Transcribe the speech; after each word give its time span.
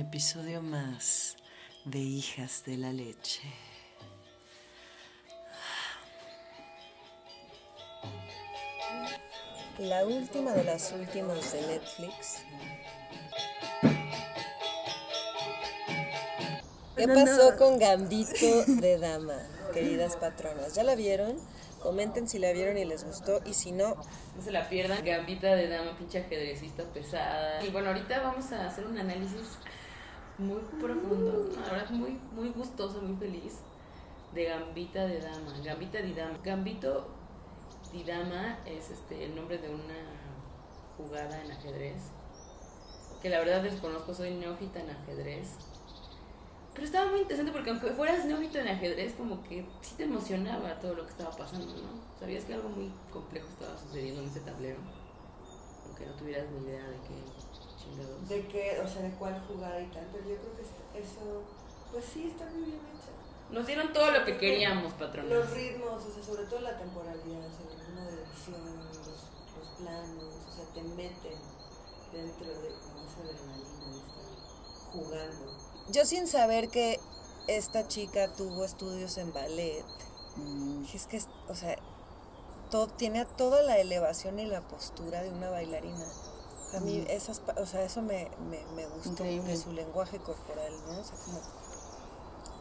episodio 0.00 0.62
más 0.62 1.36
de 1.84 1.98
Hijas 1.98 2.64
de 2.64 2.78
la 2.78 2.90
Leche. 2.90 3.42
La 9.78 10.06
última 10.06 10.52
de 10.52 10.64
las 10.64 10.92
últimas 10.92 11.52
de 11.52 11.60
Netflix. 11.66 12.42
¿Qué 16.96 17.06
pasó 17.06 17.56
con 17.58 17.78
Gambito 17.78 18.64
de 18.66 18.98
Dama, 18.98 19.38
queridas 19.74 20.16
patronas? 20.16 20.74
¿Ya 20.74 20.82
la 20.82 20.94
vieron? 20.94 21.36
Comenten 21.82 22.28
si 22.28 22.38
la 22.38 22.52
vieron 22.52 22.76
y 22.76 22.84
les 22.84 23.04
gustó 23.04 23.40
y 23.46 23.54
si 23.54 23.72
no, 23.72 23.96
No 24.36 24.42
se 24.42 24.50
la 24.50 24.68
pierdan. 24.68 25.02
Gambita 25.02 25.54
de 25.54 25.66
dama, 25.68 25.96
pinche 25.96 26.18
ajedrecista 26.18 26.84
pesada. 26.84 27.64
Y 27.64 27.70
bueno, 27.70 27.88
ahorita 27.88 28.20
vamos 28.20 28.52
a 28.52 28.66
hacer 28.66 28.86
un 28.86 28.98
análisis 28.98 29.58
muy 30.40 30.60
profundo, 30.80 31.50
la 31.54 31.72
verdad 31.72 31.90
muy, 31.90 32.18
muy 32.34 32.48
gustoso, 32.50 33.00
muy 33.02 33.16
feliz, 33.16 33.58
de 34.34 34.44
Gambita 34.44 35.06
de 35.06 35.20
dama. 35.20 35.52
Gambita 35.62 36.00
di 36.00 36.14
dama. 36.14 36.38
Gambito 36.42 37.08
di 37.92 38.04
dama 38.04 38.58
es 38.64 38.90
este, 38.90 39.24
el 39.24 39.34
nombre 39.34 39.58
de 39.58 39.68
una 39.68 40.00
jugada 40.96 41.42
en 41.42 41.50
ajedrez. 41.50 42.10
Que 43.22 43.28
la 43.28 43.38
verdad 43.40 43.62
desconozco, 43.62 44.14
soy 44.14 44.34
neófita 44.34 44.80
en 44.80 44.90
ajedrez. 44.90 45.56
Pero 46.72 46.86
estaba 46.86 47.10
muy 47.10 47.20
interesante 47.20 47.52
porque 47.52 47.70
aunque 47.70 47.90
fueras 47.90 48.24
neófito 48.24 48.58
en 48.58 48.68
ajedrez, 48.68 49.14
como 49.14 49.42
que 49.42 49.66
sí 49.82 49.94
te 49.96 50.04
emocionaba 50.04 50.78
todo 50.78 50.94
lo 50.94 51.04
que 51.04 51.10
estaba 51.10 51.30
pasando, 51.30 51.66
¿no? 51.66 52.18
Sabías 52.18 52.44
que 52.44 52.54
algo 52.54 52.68
muy 52.68 52.90
complejo 53.12 53.48
estaba 53.48 53.76
sucediendo 53.76 54.22
en 54.22 54.28
ese 54.28 54.40
tablero. 54.40 54.78
Aunque 55.86 56.06
no 56.06 56.12
tuvieras 56.12 56.46
ni 56.50 56.64
idea 56.64 56.86
de 56.86 56.96
qué 56.96 57.49
De 58.28 58.46
qué, 58.48 58.80
o 58.84 58.88
sea, 58.88 59.02
de 59.02 59.10
cuál 59.16 59.42
jugada 59.48 59.80
y 59.80 59.86
tal, 59.86 60.06
pero 60.12 60.28
yo 60.28 60.36
creo 60.36 60.54
que 60.56 60.62
est- 60.62 61.06
eso, 61.12 61.42
pues 61.90 62.04
sí, 62.04 62.28
está 62.30 62.44
muy 62.46 62.62
bien 62.64 62.76
hecha. 62.78 63.10
Nos 63.50 63.66
dieron 63.66 63.92
todo 63.92 64.10
lo 64.12 64.24
que 64.24 64.38
queríamos, 64.38 64.92
patrones. 64.94 65.30
Los 65.32 65.50
ritmos, 65.50 66.04
o 66.04 66.12
sea, 66.14 66.22
sobre 66.22 66.44
todo 66.44 66.60
la 66.60 66.78
temporalidad, 66.78 67.40
o 67.40 67.50
sea, 67.50 67.66
el 67.66 67.80
ritmo 67.80 68.00
de 68.02 68.22
edición, 68.22 68.76
los, 68.76 69.06
los 69.06 69.68
planos, 69.78 70.34
o 70.48 70.52
sea, 70.56 70.64
te 70.74 70.82
meten 70.82 71.38
dentro 72.12 72.46
de 72.46 72.68
como 72.78 73.06
esa 73.06 73.20
adrenalina 73.22 73.86
de 73.90 73.98
estar 73.98 74.92
jugando. 74.92 75.52
yo 75.88 76.04
sin 76.04 76.26
saber 76.28 76.68
que 76.68 77.00
esta 77.48 77.88
chica 77.88 78.32
tuvo 78.34 78.64
estudios 78.64 79.16
en 79.18 79.32
ballet, 79.32 79.84
Mm, 80.36 80.84
es 80.94 81.06
que, 81.08 81.20
o 81.48 81.54
sea, 81.56 81.76
todo, 82.70 82.86
tiene 82.86 83.24
toda 83.36 83.62
la 83.64 83.78
elevación 83.78 84.38
y 84.38 84.46
la 84.46 84.60
postura 84.60 85.22
de 85.22 85.30
una 85.30 85.50
bailarina. 85.50 86.06
A 86.74 86.80
mí 86.80 87.04
esas, 87.08 87.42
o 87.56 87.66
sea, 87.66 87.82
eso 87.82 88.00
me, 88.02 88.30
me, 88.48 88.64
me 88.76 88.86
gustó 88.86 89.24
de 89.24 89.56
su 89.56 89.72
lenguaje 89.72 90.18
corporal, 90.18 90.72
¿no? 90.86 91.00
O 91.00 91.04
sea, 91.04 91.16
como 91.24 91.40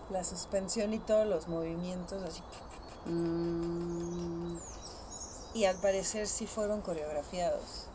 la 0.10 0.24
suspensión 0.24 0.94
y 0.94 1.00
todos 1.00 1.28
los 1.28 1.48
movimientos 1.48 2.24
así. 2.24 2.42
mm, 3.06 4.58
Y 5.54 5.66
al 5.66 5.76
parecer 5.78 6.28
sí 6.28 6.48
fueron 6.48 6.82
coreografiados. 6.82 7.86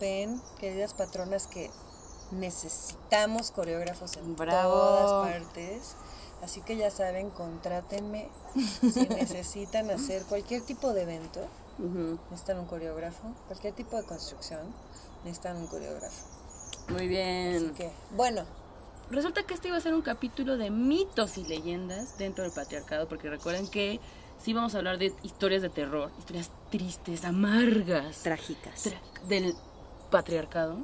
Ven, 0.00 0.40
queridas 0.58 0.94
patronas, 0.94 1.46
que 1.46 1.70
necesitamos 2.30 3.50
coreógrafos 3.50 4.16
en 4.16 4.36
Bravo. 4.36 4.72
todas 4.72 5.32
partes. 5.32 5.96
Así 6.42 6.60
que 6.60 6.76
ya 6.76 6.90
saben, 6.90 7.30
contrátenme 7.30 8.28
si 8.54 9.08
necesitan 9.08 9.90
hacer 9.90 10.24
cualquier 10.24 10.62
tipo 10.62 10.92
de 10.92 11.02
evento. 11.02 11.40
Ujú. 11.78 12.18
Necesitan 12.30 12.58
un 12.60 12.66
coreógrafo. 12.66 13.34
Cualquier 13.46 13.74
tipo 13.74 13.96
de 13.96 14.04
construcción. 14.04 14.60
Necesitan 15.24 15.56
un 15.56 15.66
coreógrafo. 15.66 16.26
Muy 16.88 16.96
Así 16.98 17.08
bien. 17.08 17.74
que, 17.74 17.90
bueno, 18.12 18.42
Resulta 19.10 19.42
que 19.42 19.54
este 19.54 19.68
iba 19.68 19.76
a 19.78 19.80
ser 19.80 19.94
un 19.94 20.02
capítulo 20.02 20.58
de 20.58 20.68
mitos 20.70 21.38
y 21.38 21.44
leyendas 21.44 22.18
dentro 22.18 22.44
del 22.44 22.52
patriarcado, 22.52 23.08
porque 23.08 23.30
recuerden 23.30 23.66
que 23.66 24.00
sí 24.38 24.52
vamos 24.52 24.74
a 24.74 24.78
hablar 24.78 24.98
de 24.98 25.14
historias 25.22 25.62
de 25.62 25.70
terror, 25.70 26.10
historias 26.18 26.50
tristes, 26.70 27.24
amargas, 27.24 28.18
Trágicas. 28.22 28.84
tra- 28.86 29.00
del 29.26 29.54
patriarcado, 30.10 30.76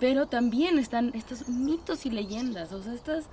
pero 0.00 0.26
también 0.26 0.80
están 0.80 1.12
estos 1.14 1.48
mitos 1.48 2.06
y 2.06 2.10
leyendas, 2.10 2.72
o 2.72 2.82
sea, 2.82 2.92
estas, 2.92 3.26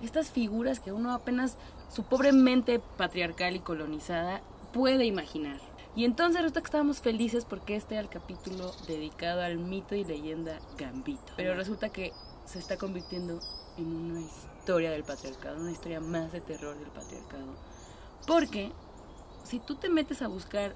estas 0.00 0.30
figuras 0.30 0.80
que 0.80 0.92
uno 0.92 1.12
apenas 1.12 1.58
su 1.94 2.04
pobre 2.04 2.32
mente 2.32 2.78
patriarcal 2.78 3.54
y 3.54 3.60
colonizada 3.60 4.40
puede 4.72 5.04
imaginar. 5.04 5.60
Y 5.98 6.04
entonces 6.04 6.42
resulta 6.42 6.60
que 6.60 6.66
estábamos 6.66 7.00
felices 7.00 7.44
porque 7.44 7.74
este 7.74 7.96
era 7.96 8.02
el 8.02 8.08
capítulo 8.08 8.70
dedicado 8.86 9.42
al 9.42 9.58
mito 9.58 9.96
y 9.96 10.04
leyenda 10.04 10.60
Gambito. 10.76 11.32
Pero 11.36 11.56
resulta 11.56 11.88
que 11.88 12.12
se 12.44 12.60
está 12.60 12.76
convirtiendo 12.76 13.40
en 13.76 13.86
una 13.88 14.20
historia 14.20 14.92
del 14.92 15.02
patriarcado, 15.02 15.60
una 15.60 15.72
historia 15.72 15.98
más 15.98 16.30
de 16.30 16.40
terror 16.40 16.78
del 16.78 16.86
patriarcado. 16.90 17.52
Porque 18.28 18.70
si 19.42 19.58
tú 19.58 19.74
te 19.74 19.88
metes 19.88 20.22
a 20.22 20.28
buscar, 20.28 20.72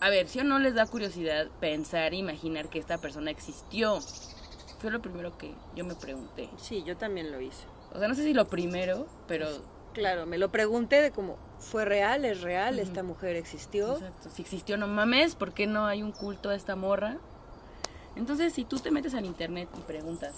a 0.00 0.10
ver, 0.10 0.26
si 0.26 0.40
o 0.40 0.42
no 0.42 0.58
les 0.58 0.74
da 0.74 0.84
curiosidad 0.86 1.46
pensar, 1.60 2.12
imaginar 2.12 2.68
que 2.68 2.80
esta 2.80 2.98
persona 2.98 3.30
existió. 3.30 4.00
Fue 4.80 4.90
lo 4.90 5.00
primero 5.00 5.38
que 5.38 5.54
yo 5.76 5.84
me 5.84 5.94
pregunté. 5.94 6.50
sí, 6.56 6.82
yo 6.82 6.96
también 6.96 7.30
lo 7.30 7.40
hice. 7.40 7.66
O 7.94 8.00
sea, 8.00 8.08
no 8.08 8.16
sé 8.16 8.24
si 8.24 8.34
lo 8.34 8.48
primero, 8.48 9.06
pero 9.28 9.46
Claro, 9.96 10.26
me 10.26 10.36
lo 10.36 10.50
pregunté 10.50 11.00
de 11.00 11.10
cómo 11.10 11.38
fue 11.58 11.86
real, 11.86 12.26
es 12.26 12.42
real, 12.42 12.78
esta 12.78 13.02
mujer 13.02 13.34
existió. 13.34 13.94
Exacto. 13.94 14.28
Si 14.28 14.42
existió, 14.42 14.76
no 14.76 14.86
mames, 14.86 15.34
¿por 15.34 15.54
qué 15.54 15.66
no 15.66 15.86
hay 15.86 16.02
un 16.02 16.12
culto 16.12 16.50
a 16.50 16.54
esta 16.54 16.76
morra? 16.76 17.16
Entonces, 18.14 18.52
si 18.52 18.64
tú 18.66 18.78
te 18.78 18.90
metes 18.90 19.14
al 19.14 19.24
internet 19.24 19.70
y 19.74 19.80
preguntas, 19.80 20.34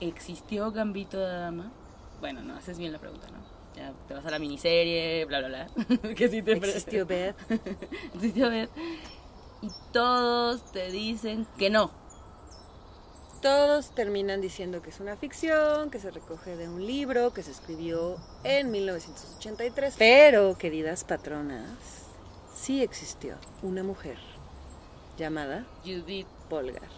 ¿existió 0.00 0.72
Gambito 0.72 1.20
de 1.20 1.38
Dama? 1.38 1.70
Bueno, 2.18 2.42
no, 2.42 2.56
haces 2.56 2.78
bien 2.78 2.90
la 2.90 2.98
pregunta, 2.98 3.28
¿no? 3.28 3.38
Ya 3.76 3.92
te 4.08 4.14
vas 4.14 4.26
a 4.26 4.30
la 4.32 4.40
miniserie, 4.40 5.24
bla, 5.26 5.38
bla, 5.38 5.48
bla. 5.48 6.14
que 6.16 6.28
sí 6.28 6.42
te 6.42 6.54
Existió 6.54 7.06
Beth. 7.06 7.36
Existió 8.14 8.50
Beth. 8.50 8.70
Y 9.62 9.68
todos 9.92 10.72
te 10.72 10.90
dicen 10.90 11.46
que 11.56 11.70
no. 11.70 11.92
Todos 13.42 13.90
terminan 13.90 14.40
diciendo 14.40 14.82
que 14.82 14.90
es 14.90 15.00
una 15.00 15.16
ficción, 15.16 15.90
que 15.90 16.00
se 16.00 16.10
recoge 16.10 16.56
de 16.56 16.68
un 16.68 16.86
libro 16.86 17.32
que 17.32 17.42
se 17.42 17.50
escribió 17.50 18.16
en 18.44 18.70
1983. 18.70 19.94
Pero, 19.98 20.56
queridas 20.58 21.04
patronas, 21.04 21.68
sí 22.54 22.82
existió 22.82 23.36
una 23.62 23.82
mujer 23.82 24.18
llamada 25.16 25.66
Judith. 25.84 26.26
Polgar, 26.48 26.88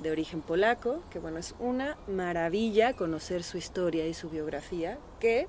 de 0.00 0.10
origen 0.10 0.40
polaco, 0.40 1.02
que 1.10 1.18
bueno, 1.18 1.38
es 1.38 1.54
una 1.58 1.98
maravilla 2.06 2.94
conocer 2.94 3.42
su 3.42 3.58
historia 3.58 4.06
y 4.06 4.14
su 4.14 4.30
biografía, 4.30 4.98
que, 5.20 5.48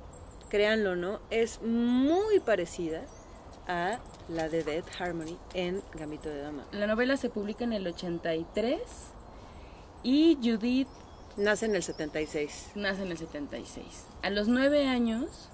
créanlo 0.49 0.91
o 0.91 0.95
no, 0.95 1.19
es 1.29 1.61
muy 1.61 2.41
parecida 2.41 3.03
a 3.67 3.99
la 4.27 4.49
de 4.49 4.63
Death 4.63 4.99
Harmony 4.99 5.37
en 5.53 5.81
Gambito 5.93 6.29
de 6.29 6.41
Dama. 6.41 6.65
La 6.73 6.87
novela 6.87 7.15
se 7.15 7.29
publica 7.29 7.63
en 7.63 7.71
el 7.71 7.87
83 7.87 8.81
y 10.03 10.37
Judith 10.43 10.87
Nace 11.35 11.65
en 11.65 11.75
el 11.75 11.81
76. 11.81 12.73
nace 12.75 13.01
en 13.01 13.09
el 13.09 13.17
76. 13.17 14.05
A 14.21 14.29
los 14.29 14.47
nueve 14.47 14.85
años, 14.85 15.49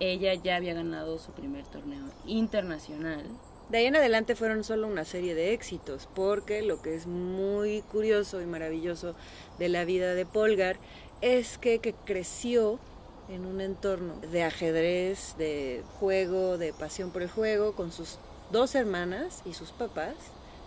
ella 0.00 0.34
ya 0.34 0.56
había 0.56 0.74
ganado 0.74 1.20
su 1.20 1.30
primer 1.30 1.64
torneo 1.64 2.06
internacional. 2.26 3.24
De 3.68 3.78
ahí 3.78 3.86
en 3.86 3.94
adelante 3.94 4.34
fueron 4.34 4.64
solo 4.64 4.88
una 4.88 5.04
serie 5.04 5.36
de 5.36 5.52
éxitos, 5.52 6.08
porque 6.12 6.62
lo 6.62 6.82
que 6.82 6.96
es 6.96 7.06
muy 7.06 7.82
curioso 7.82 8.42
y 8.42 8.46
maravilloso 8.46 9.14
de 9.60 9.68
la 9.68 9.84
vida 9.84 10.14
de 10.14 10.26
Polgar 10.26 10.76
es 11.20 11.56
que, 11.56 11.78
que 11.78 11.92
creció 11.92 12.80
en 13.28 13.46
un 13.46 13.60
entorno 13.60 14.16
de 14.32 14.42
ajedrez, 14.42 15.36
de 15.38 15.84
juego, 16.00 16.58
de 16.58 16.72
pasión 16.72 17.12
por 17.12 17.22
el 17.22 17.30
juego, 17.30 17.76
con 17.76 17.92
sus 17.92 18.18
dos 18.50 18.74
hermanas 18.74 19.42
y 19.44 19.54
sus 19.54 19.70
papás. 19.70 20.16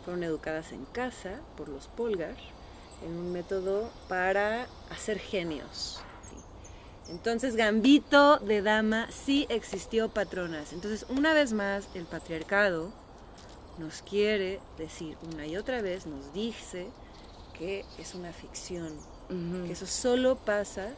Fueron 0.05 0.23
educadas 0.23 0.71
en 0.71 0.85
casa 0.85 1.41
por 1.57 1.67
los 1.67 1.87
Polgar 1.87 2.37
en 3.05 3.11
un 3.17 3.31
método 3.31 3.89
para 4.07 4.67
hacer 4.89 5.19
genios. 5.19 5.99
Entonces, 7.09 7.55
Gambito 7.55 8.37
de 8.37 8.61
Dama 8.61 9.07
sí 9.11 9.47
existió 9.49 10.09
patronas. 10.09 10.73
Entonces, 10.73 11.05
una 11.09 11.33
vez 11.33 11.53
más, 11.53 11.87
el 11.95 12.05
patriarcado 12.05 12.91
nos 13.79 14.01
quiere 14.03 14.59
decir 14.77 15.17
una 15.33 15.47
y 15.47 15.57
otra 15.57 15.81
vez, 15.81 16.05
nos 16.05 16.33
dice 16.33 16.87
que 17.57 17.83
es 17.97 18.13
una 18.13 18.31
ficción, 18.31 18.93
que 19.65 19.71
eso 19.71 19.87
solo 19.87 20.35
pasa 20.37 20.89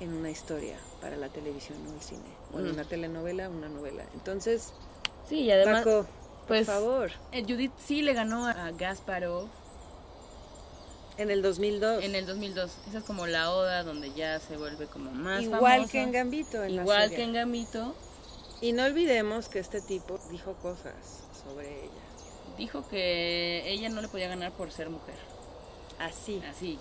en 0.00 0.12
una 0.12 0.30
historia 0.30 0.76
para 1.00 1.16
la 1.16 1.28
televisión 1.28 1.78
o 1.88 1.94
el 1.94 2.00
cine, 2.00 2.22
o 2.52 2.58
en 2.58 2.66
Mm. 2.66 2.70
una 2.70 2.84
telenovela, 2.84 3.48
una 3.48 3.68
novela. 3.68 4.04
Entonces, 4.14 4.72
Sí, 5.28 5.40
y 5.42 5.50
además, 5.52 5.84
Paco, 5.84 6.06
pues, 6.48 6.66
por 6.66 6.74
favor, 6.74 7.10
eh, 7.32 7.42
Judith 7.46 7.72
sí 7.78 8.02
le 8.02 8.12
ganó 8.14 8.46
a 8.46 8.70
Gasparov 8.72 9.46
en 11.22 11.30
el 11.30 11.42
2002, 11.42 12.02
en 12.04 12.14
el 12.14 12.26
2002. 12.26 12.70
Esa 12.88 12.98
es 12.98 13.04
como 13.04 13.26
la 13.26 13.52
oda 13.52 13.82
donde 13.82 14.12
ya 14.12 14.38
se 14.40 14.56
vuelve 14.56 14.86
como 14.86 15.10
más 15.12 15.42
igual 15.42 15.60
famosa. 15.60 15.92
que 15.92 16.02
en 16.02 16.12
Gambito, 16.12 16.62
en 16.64 16.76
la 16.76 16.82
Igual 16.82 17.02
serie. 17.02 17.16
que 17.16 17.22
en 17.24 17.32
Gambito, 17.32 17.94
Y 18.62 18.72
no 18.72 18.84
olvidemos 18.84 19.48
que 19.48 19.58
este 19.58 19.80
tipo 19.80 20.18
dijo 20.30 20.54
cosas 20.54 20.94
sobre 21.44 21.84
ella. 21.84 22.56
dijo 22.58 22.86
que 22.88 23.62
ella 23.70 23.88
no 23.88 24.02
le 24.02 24.08
podía 24.08 24.28
ganar 24.28 24.52
por 24.52 24.70
ser 24.72 24.90
mujer. 24.90 25.14
Así. 25.98 26.42
Así. 26.48 26.78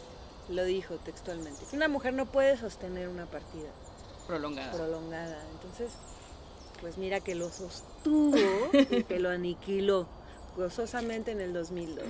lo 0.50 0.64
dijo 0.66 0.96
textualmente. 0.96 1.60
Una 1.74 1.88
mujer 1.88 2.14
no 2.14 2.26
puede 2.26 2.58
sostener 2.58 3.08
una 3.08 3.26
partida 3.28 3.70
Prolongada. 4.28 4.72
prolongada. 4.72 5.38
Entonces, 5.54 5.92
pues 6.82 6.98
mira 6.98 7.20
que 7.20 7.36
lo 7.36 7.50
sostuvo 7.50 8.38
y 8.74 9.04
que 9.04 9.20
lo 9.20 9.30
aniquiló 9.30 10.08
gozosamente 10.58 11.32
en 11.32 11.40
el 11.42 11.54
2002. 11.54 12.04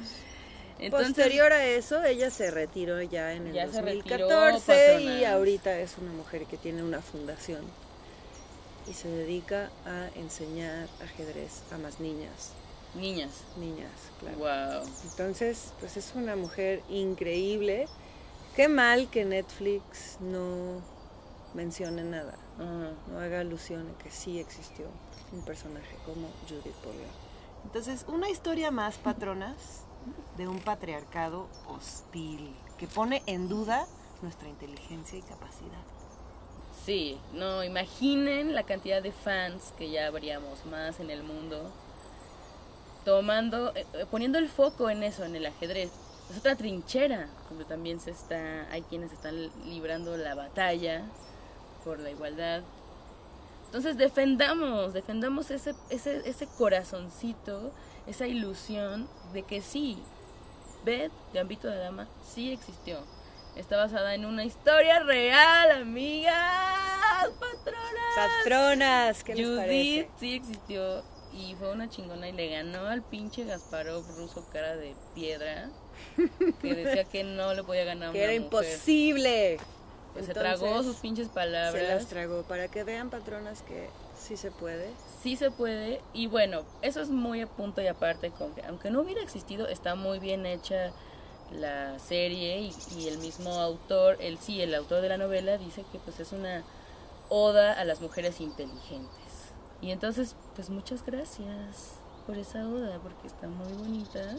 Entonces, 0.80 1.10
Posterior 1.10 1.52
a 1.52 1.66
eso, 1.66 2.04
ella 2.04 2.30
se 2.30 2.52
retiró 2.52 3.02
ya 3.02 3.34
en 3.34 3.48
el 3.48 3.54
Ya 3.54 3.68
se 3.70 3.82
retiró, 3.82 4.30
2014 4.30 5.02
y 5.02 5.26
ahorita 5.26 5.78
es 5.80 5.98
una 5.98 6.12
mujer 6.14 6.46
que 6.46 6.58
tiene 6.58 6.84
una 6.84 7.02
fundación 7.02 7.62
y 8.90 8.94
se 8.94 9.10
dedica 9.10 9.70
a 9.86 10.08
enseñar 10.18 10.88
ajedrez 11.04 11.64
a 11.72 11.78
más 11.78 12.00
niñas, 12.00 12.52
niñas. 12.96 13.32
niñas, 13.58 13.92
claro. 14.20 14.38
Wow. 14.82 14.90
Entonces, 15.12 15.74
pues 15.80 15.98
es 15.98 16.14
una 16.16 16.36
mujer 16.36 16.82
increíble. 16.90 17.88
Qué 18.56 18.68
mal 18.68 19.10
que 19.10 19.26
Netflix 19.26 20.18
no 20.22 20.82
mencione 21.54 22.04
nada, 22.04 22.36
Ajá. 22.58 22.92
no 23.12 23.20
haga 23.20 23.42
alusión 23.42 23.88
a 23.90 24.04
que 24.04 24.10
sí 24.12 24.40
existió 24.40 24.86
un 25.34 25.44
personaje 25.44 25.96
como 26.06 26.30
Judith 26.48 26.76
Butler. 26.84 27.08
Entonces, 27.66 28.06
una 28.08 28.30
historia 28.30 28.72
más, 28.72 28.98
patronas, 28.98 29.84
de 30.38 30.48
un 30.48 30.60
patriarcado 30.60 31.48
hostil 31.68 32.56
que 32.78 32.88
pone 32.88 33.22
en 33.26 33.50
duda 33.50 33.88
nuestra 34.22 34.48
inteligencia 34.48 35.18
y 35.18 35.22
capacidad. 35.22 35.84
Sí, 36.86 37.20
no, 37.34 37.64
imaginen 37.64 38.56
la 38.56 38.64
cantidad 38.64 39.02
de 39.02 39.12
fans 39.12 39.74
que 39.78 39.92
ya 39.92 40.08
habríamos 40.08 40.66
más 40.66 41.00
en 41.00 41.10
el 41.10 41.24
mundo 41.24 41.72
tomando, 43.06 43.76
eh, 43.76 43.86
eh, 43.94 44.06
poniendo 44.10 44.40
el 44.40 44.50
foco 44.50 44.90
en 44.90 45.04
eso, 45.04 45.24
en 45.24 45.36
el 45.36 45.46
ajedrez. 45.46 45.92
Es 46.30 46.38
otra 46.38 46.56
trinchera, 46.56 47.28
donde 47.50 47.66
también 47.66 48.00
se 48.00 48.12
está, 48.12 48.68
hay 48.72 48.84
quienes 48.84 49.12
están 49.12 49.50
librando 49.66 50.16
la 50.16 50.36
batalla 50.36 51.04
por 51.84 52.00
la 52.00 52.12
igualdad. 52.12 52.62
Entonces 53.66 53.98
defendamos, 53.98 54.94
defendamos 54.94 55.52
ese, 55.52 55.76
ese, 55.90 56.28
ese 56.28 56.48
corazoncito, 56.48 57.72
esa 58.10 58.28
ilusión 58.28 59.08
de 59.34 59.44
que 59.44 59.62
sí, 59.62 60.02
Beth, 60.84 61.12
Gambito 61.34 61.68
de 61.68 61.78
Dama, 61.78 62.08
sí 62.24 62.52
existió. 62.52 63.00
Está 63.56 63.78
basada 63.78 64.14
en 64.16 64.26
una 64.26 64.46
historia 64.46 65.00
real, 65.00 65.72
amigas, 65.72 67.30
patronas. 67.40 68.16
Patronas, 68.16 69.24
¿qué 69.24 69.36
les 69.36 69.46
Judith 69.46 69.58
parece? 69.60 70.10
sí 70.20 70.34
existió 70.36 71.04
y 71.34 71.56
fue 71.56 71.72
una 71.72 71.90
chingona 71.90 72.28
y 72.30 72.32
le 72.32 72.50
ganó 72.50 72.88
al 72.88 73.02
pinche 73.04 73.44
Gasparov 73.46 74.04
ruso 74.18 74.46
cara 74.52 74.76
de 74.76 74.96
piedra 75.14 75.70
que 76.62 76.74
decía 76.76 77.04
que 77.04 77.24
no 77.24 77.54
le 77.54 77.64
podía 77.64 77.84
ganar 77.84 78.10
a 78.10 78.12
Que 78.14 78.20
una 78.24 78.32
era 78.32 78.42
mujer. 78.42 78.62
imposible. 78.64 79.58
Pues 80.14 80.26
se 80.26 80.34
tragó 80.34 80.82
sus 80.82 80.96
pinches 80.98 81.28
Se 81.28 81.34
palabras. 81.34 81.84
las 81.84 82.08
tragó 82.08 82.42
para 82.44 82.68
que 82.68 82.84
vean, 82.84 83.10
patronas, 83.10 83.62
que 83.62 83.90
sí 84.20 84.38
se 84.38 84.52
puede. 84.52 84.92
Sí 85.22 85.36
se 85.36 85.52
puede 85.52 86.02
y 86.14 86.28
bueno, 86.28 86.64
eso 86.82 87.02
es 87.02 87.10
muy 87.10 87.42
a 87.42 87.48
punto 87.48 87.82
y 87.82 87.88
aparte 87.88 88.32
con 88.32 88.54
que 88.54 88.64
aunque 88.64 88.90
no 88.90 89.02
hubiera 89.02 89.22
existido, 89.22 89.68
está 89.68 89.96
muy 89.96 90.20
bien 90.20 90.46
hecha 90.46 90.92
la 91.52 91.98
serie 92.00 92.60
y, 92.60 92.74
y 92.98 93.08
el 93.08 93.18
mismo 93.18 93.52
autor, 93.52 94.18
el 94.20 94.38
sí, 94.38 94.62
el 94.62 94.76
autor 94.76 95.02
de 95.02 95.10
la 95.10 95.18
novela 95.18 95.58
dice 95.58 95.84
que 95.92 95.98
pues 96.00 96.20
es 96.20 96.32
una 96.32 96.64
oda 97.30 97.74
a 97.74 97.86
las 97.86 98.02
mujeres 98.02 98.40
inteligentes. 98.42 99.10
Y 99.82 99.92
entonces, 99.92 100.36
pues 100.56 100.70
muchas 100.70 101.06
gracias 101.06 101.96
por 102.28 102.38
esa 102.38 102.68
oda 102.68 103.00
porque 103.02 103.28
está 103.28 103.48
muy 103.48 103.74
bonita 103.74 104.36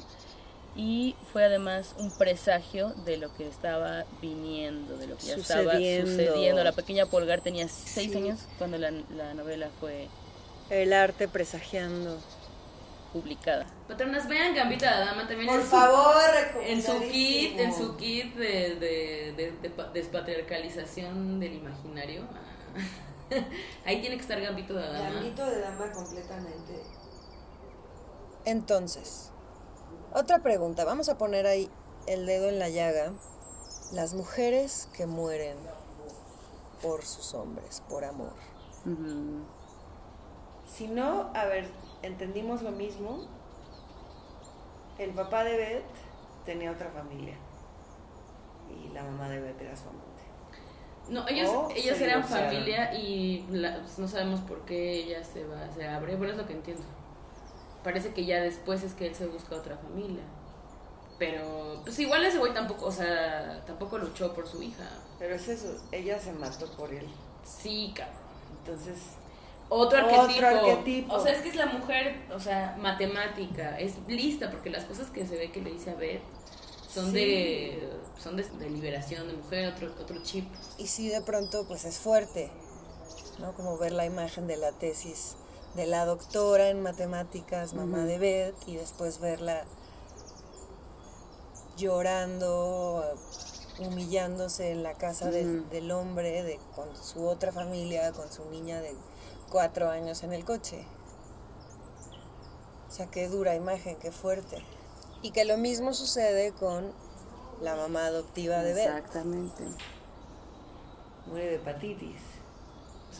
y 0.77 1.17
fue 1.33 1.45
además 1.45 1.95
un 1.99 2.11
presagio 2.17 2.91
de 3.05 3.17
lo 3.17 3.35
que 3.37 3.47
estaba 3.49 4.05
viniendo, 4.23 4.97
de 4.97 5.09
lo 5.09 5.17
que 5.17 5.27
ya 5.27 5.35
estaba 5.37 5.63
Sucediendo. 5.73 6.11
sucediendo. 6.11 6.65
La 6.65 6.73
pequeña 6.73 7.07
Polgar 7.07 7.41
tenía 7.41 7.69
seis 7.69 8.13
Sí. 8.13 8.17
años 8.19 8.41
cuando 8.59 8.79
la, 8.79 8.91
la 8.91 9.35
novela 9.35 9.69
fue 9.81 10.09
El 10.71 10.93
arte 10.93 11.27
presagiando. 11.29 12.19
publicada. 13.13 13.67
Patronas, 13.89 14.29
vean 14.29 14.55
Gambita 14.55 14.97
de 15.01 15.05
Dama 15.05 15.27
también 15.27 15.49
Por 15.49 15.57
en 15.59 15.65
su- 15.65 15.71
favor, 15.71 16.15
En 16.65 16.81
su 16.81 17.01
kit, 17.11 17.59
en 17.59 17.75
su 17.75 17.97
kit 17.97 18.37
de, 18.37 18.77
de, 18.77 19.33
de- 19.37 19.53
de 19.61 19.71
pa- 19.71 19.89
despatriarcalización 19.89 21.41
del 21.41 21.55
imaginario. 21.55 22.23
Ahí 23.85 24.01
tiene 24.01 24.15
que 24.15 24.23
estar 24.23 24.41
Gambito 24.41 24.75
de 24.75 24.87
Dama. 24.87 25.11
Gambito 25.11 25.45
de 25.45 25.61
dama 25.61 25.91
completamente. 25.91 26.83
Entonces, 28.45 29.30
otra 30.15 30.39
pregunta. 30.41 30.85
Vamos 30.85 31.09
a 31.09 31.19
poner 31.19 31.47
ahí 31.47 31.71
el 32.07 32.27
dedo 32.27 32.49
en 32.49 32.59
la 32.59 32.69
llaga. 32.69 33.13
Las 33.93 34.15
mujeres 34.15 34.89
que 34.97 35.07
mueren 35.07 35.57
por 36.83 37.05
sus 37.05 37.35
hombres, 37.35 37.83
por 37.89 38.05
amor. 38.05 38.33
Si 40.67 40.87
no, 40.87 41.31
a 41.35 41.45
ver, 41.47 41.69
entendimos 42.03 42.63
lo 42.63 42.71
mismo. 42.71 43.27
El 44.99 45.11
papá 45.11 45.45
de 45.45 45.57
Beth 45.57 45.85
tenía 46.45 46.71
otra 46.71 46.91
familia. 46.91 47.37
Y 48.71 48.89
la 48.95 49.03
mamá 49.03 49.29
de 49.29 49.41
Beth 49.41 49.61
era 49.61 49.75
su 49.77 49.89
amante. 49.89 50.07
No, 51.09 51.27
ellos, 51.27 51.49
O 51.51 51.71
ellos 51.75 51.97
se 51.99 52.05
eran 52.05 52.23
divorciaron. 52.23 52.51
familia 52.51 52.95
y 52.95 53.45
la- 53.51 53.81
pues, 53.81 53.99
no 53.99 54.07
sabemos 54.07 54.41
por 54.41 54.61
qué 54.65 54.93
ella 55.03 55.25
se 55.25 55.45
va, 55.45 55.69
se 55.75 55.89
abre. 55.89 56.15
Bueno, 56.15 56.33
es 56.33 56.39
lo 56.39 56.47
que 56.47 56.53
entiendo. 56.53 56.85
Parece 57.85 58.13
que 58.13 58.25
ya 58.27 58.41
después 58.41 58.83
es 58.83 58.93
que 58.95 59.07
él 59.07 59.15
se 59.15 59.27
busca 59.27 59.57
otra 59.57 59.77
familia. 59.79 60.23
Pero, 61.19 61.81
pues 61.85 61.99
igual 61.99 62.25
ese 62.25 62.39
güey 62.39 62.55
tampoco, 62.55 62.87
o 62.87 62.93
sea, 62.93 63.63
tampoco 63.67 63.99
luchó 63.99 64.33
por 64.33 64.47
su 64.49 64.63
hija. 64.63 64.89
Pero 65.19 65.35
es 65.35 65.49
eso, 65.49 65.77
ella 65.93 66.19
se 66.19 66.33
mató 66.33 66.67
por 66.77 66.93
él. 66.93 67.07
Sí, 67.45 67.93
cabrón. 67.95 68.17
Entonces, 68.65 68.99
Otro 69.73 70.05
Otro 70.05 70.23
arquetipo. 70.23 70.47
arquetipo. 70.47 71.15
O 71.15 71.21
sea, 71.23 71.33
es 71.33 71.43
que 71.43 71.51
es 71.51 71.55
la 71.57 71.67
mujer, 71.67 72.17
o 72.35 72.41
sea, 72.41 72.77
matemática, 72.81 73.79
es 73.79 73.95
lista, 74.09 74.51
porque 74.51 74.69
las 74.71 74.85
cosas 74.85 75.11
que 75.11 75.25
se 75.27 75.37
ve 75.37 75.53
que 75.53 75.61
le 75.61 75.71
dice 75.73 75.91
a 75.91 75.95
Beth 75.95 76.23
son 76.93 77.07
Sí. 77.07 77.13
de 77.13 77.91
son 78.21 78.37
de, 78.37 78.43
de 78.43 78.69
liberación 78.69 79.29
de 79.29 79.35
mujer, 79.35 79.73
otro, 79.73 79.95
otro 80.01 80.23
chip. 80.25 80.45
Y 80.77 80.87
sí, 80.89 81.09
de 81.09 81.21
pronto, 81.23 81.67
pues 81.69 81.85
es 81.85 81.99
fuerte, 81.99 82.51
¿no? 83.39 83.53
Como 83.55 83.79
ver 83.79 83.93
la 83.93 84.05
imagen 84.07 84.47
de 84.49 84.57
la 84.57 84.73
tesis 84.73 85.37
de 85.75 85.87
la 85.87 86.05
doctora 86.05 86.69
en 86.69 86.83
matemáticas, 86.83 87.75
mamá 87.75 88.05
de 88.05 88.19
Beth, 88.19 88.57
y 88.67 88.77
después 88.77 89.21
verla 89.21 89.65
llorando, 91.77 93.05
humillándose 93.79 94.73
en 94.73 94.83
la 94.83 94.95
casa 94.95 95.31
de- 95.31 95.45
del 95.71 95.91
hombre, 95.93 96.43
de, 96.43 96.59
con 96.75 96.95
su 96.97 97.27
otra 97.27 97.53
familia, 97.53 98.13
con 98.13 98.31
su 98.31 98.45
niña 98.51 98.81
de 98.81 98.95
cuatro 99.51 99.89
años 99.91 100.23
en 100.23 100.33
el 100.33 100.45
coche. 100.45 100.85
O 102.89 102.93
sea, 102.93 103.07
qué 103.07 103.29
dura 103.29 103.55
imagen, 103.55 103.97
qué 103.97 104.11
fuerte. 104.11 104.63
Y 105.23 105.31
que 105.31 105.45
lo 105.45 105.57
mismo 105.57 105.95
sucede 105.95 106.53
con 106.53 106.93
la 107.63 107.77
mamá 107.77 108.07
adoptiva 108.07 108.63
de 108.63 108.75
Beth. 108.75 108.87
Exactamente. 108.87 109.65
muere 111.27 111.47
de 111.47 111.55
hepatitis. 111.57 112.17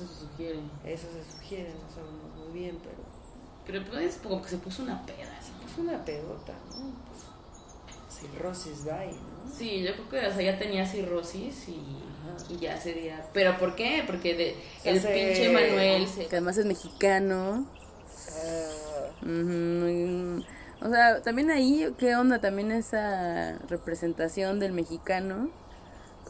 Eso 0.03 0.15
se 0.15 0.21
sugiere. 0.21 0.59
Eso 0.85 1.07
se 1.13 1.31
sugiere, 1.39 1.71
no 1.75 1.95
sabemos 1.95 2.37
muy 2.49 2.59
bien, 2.59 2.79
pero 2.83 2.97
Pero 3.67 3.85
pues 3.91 4.17
como 4.23 4.41
que 4.43 4.49
se 4.49 4.57
puso 4.59 4.83
una 4.83 5.05
peda. 5.05 5.37
así. 5.39 5.53
es 5.71 5.79
una 5.79 6.05
pedota, 6.05 6.55
¿no? 6.71 6.93
Pues, 7.09 8.21
cirrosis 8.21 8.87
va 8.89 9.01
ahí, 9.01 9.13
¿no? 9.13 9.51
Sí, 9.55 9.83
yo 9.83 9.93
creo 9.95 10.09
que 10.09 10.27
o 10.29 10.33
sea, 10.35 10.43
ya 10.43 10.59
tenía 10.59 10.87
cirrosis 10.87 11.69
y, 11.69 11.81
y 12.53 12.59
ya 12.59 12.79
sería. 12.81 13.27
¿Pero 13.33 13.57
por 13.59 13.75
qué? 13.75 14.03
Porque 14.07 14.35
de, 14.35 14.57
el 14.85 15.01
se- 15.01 15.09
pinche 15.09 15.49
Manuel 15.53 16.07
se... 16.09 16.27
Que 16.27 16.37
además 16.37 16.57
es 16.59 16.67
mexicano. 16.67 17.67
Y, 19.23 20.45
O 20.83 20.89
sea, 20.89 21.21
también 21.23 21.51
ahí, 21.51 21.93
¿qué 21.99 22.17
onda? 22.17 22.41
También 22.41 22.73
esa 22.73 23.59
representación 23.69 24.59
del 24.61 24.73
mexicano. 24.73 25.51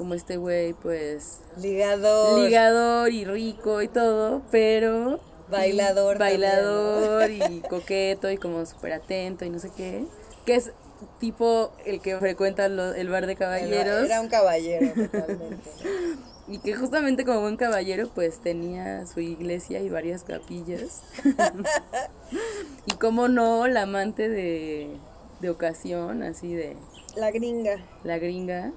Como 0.01 0.15
este 0.15 0.39
güey, 0.39 0.73
pues, 0.73 1.41
ligador. 1.59 2.41
ligador 2.41 3.13
y 3.13 3.27
rico 3.27 3.83
y 3.83 3.89
todo, 3.89 4.41
pero... 4.51 5.21
Bailador 5.51 6.17
y 6.17 6.19
Bailador 6.19 7.31
y 7.31 7.61
coqueto 7.69 8.31
y 8.31 8.39
como 8.39 8.65
súper 8.65 8.95
atento 8.95 9.45
y 9.45 9.51
no 9.51 9.59
sé 9.59 9.71
qué. 9.77 10.07
Que 10.47 10.55
es 10.55 10.73
tipo 11.19 11.73
el 11.85 12.01
que 12.01 12.17
frecuenta 12.17 12.69
lo- 12.69 12.95
el 12.95 13.11
bar 13.11 13.27
de 13.27 13.37
caballeros. 13.37 14.05
Era 14.07 14.23
un 14.23 14.29
caballero 14.29 14.91
totalmente. 14.95 15.59
Y 16.49 16.59
que 16.59 16.75
justamente 16.75 17.25
como 17.27 17.43
buen 17.43 17.57
caballero, 17.57 18.09
pues 18.13 18.41
tenía 18.41 19.07
su 19.07 19.21
iglesia 19.21 19.81
y 19.81 19.89
varias 19.91 20.25
capillas. 20.25 21.03
y 22.87 22.93
como 22.95 23.29
no, 23.29 23.69
la 23.69 23.83
amante 23.83 24.29
de, 24.29 24.97
de 25.41 25.51
ocasión, 25.51 26.23
así 26.25 26.55
de 26.55 26.77
La 27.17 27.31
gringa. 27.31 27.77
la 28.03 28.19
gringa. 28.19 28.73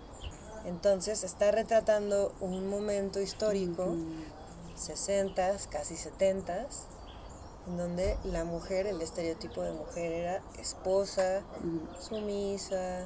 Entonces 0.66 1.24
está 1.24 1.52
retratando 1.52 2.34
un 2.40 2.68
momento 2.70 3.20
histórico, 3.20 3.96
60s, 4.78 5.68
casi 5.70 5.96
70s, 5.96 6.86
en 7.68 7.78
donde 7.78 8.18
la 8.24 8.44
mujer, 8.46 8.88
el 8.88 9.02
estereotipo 9.02 9.62
de 9.62 9.72
mujer 9.74 10.12
era 10.12 10.42
esposa, 10.60 11.42
sumisa, 12.00 13.06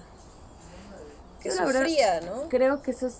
que 1.42 1.50
verdad- 1.50 1.66
sufría, 1.66 2.22
¿no? 2.22 2.50
Creo 2.50 2.82
que 2.82 2.92
eso 2.92 3.08
es 3.08 3.18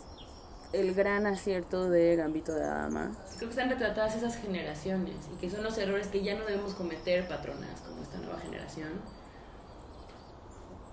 el 0.74 0.94
gran 0.94 1.26
acierto 1.28 1.90
de 1.90 2.16
Gambito 2.16 2.54
de 2.54 2.62
Dama. 2.62 3.16
Creo 3.38 3.50
que 3.50 3.56
están 3.56 3.70
retratadas 3.70 4.16
esas 4.16 4.36
generaciones 4.36 5.16
y 5.34 5.38
que 5.40 5.50
son 5.50 5.64
los 5.64 5.78
errores 5.78 6.08
que 6.08 6.24
ya 6.24 6.36
no 6.36 6.46
debemos 6.46 6.74
cometer, 6.74 7.28
patronas, 7.28 7.82
como 7.82 8.02
esta 8.04 8.18
nueva 8.18 8.40
generación. 8.40 8.90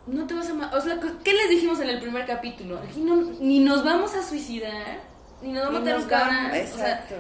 No 0.06 0.26
te 0.26 0.34
vas 0.34 0.49
a... 0.50 0.76
O 0.76 0.80
sea, 0.80 1.00
¿qué 1.23 1.32
les 1.32 1.49
dijimos 1.49 1.80
en 1.80 1.88
el 1.88 2.00
primer 2.00 2.26
capítulo? 2.26 2.78
Aquí 2.78 3.00
no, 3.00 3.16
ni 3.40 3.61
nos 3.61 3.84
vamos 3.84 4.14
a 4.14 4.23
suicidar, 4.23 5.00
ni 5.42 5.52
nos 5.52 5.64
vamos 5.64 5.80
a 5.80 5.84
Ni 5.84 5.90
nos 5.90 6.02
un 6.02 6.08
cabrón. 6.08 6.37
vamos- 6.50 6.50
O 6.73 6.76
sea, 6.76 6.92
Exacto. 6.92 7.14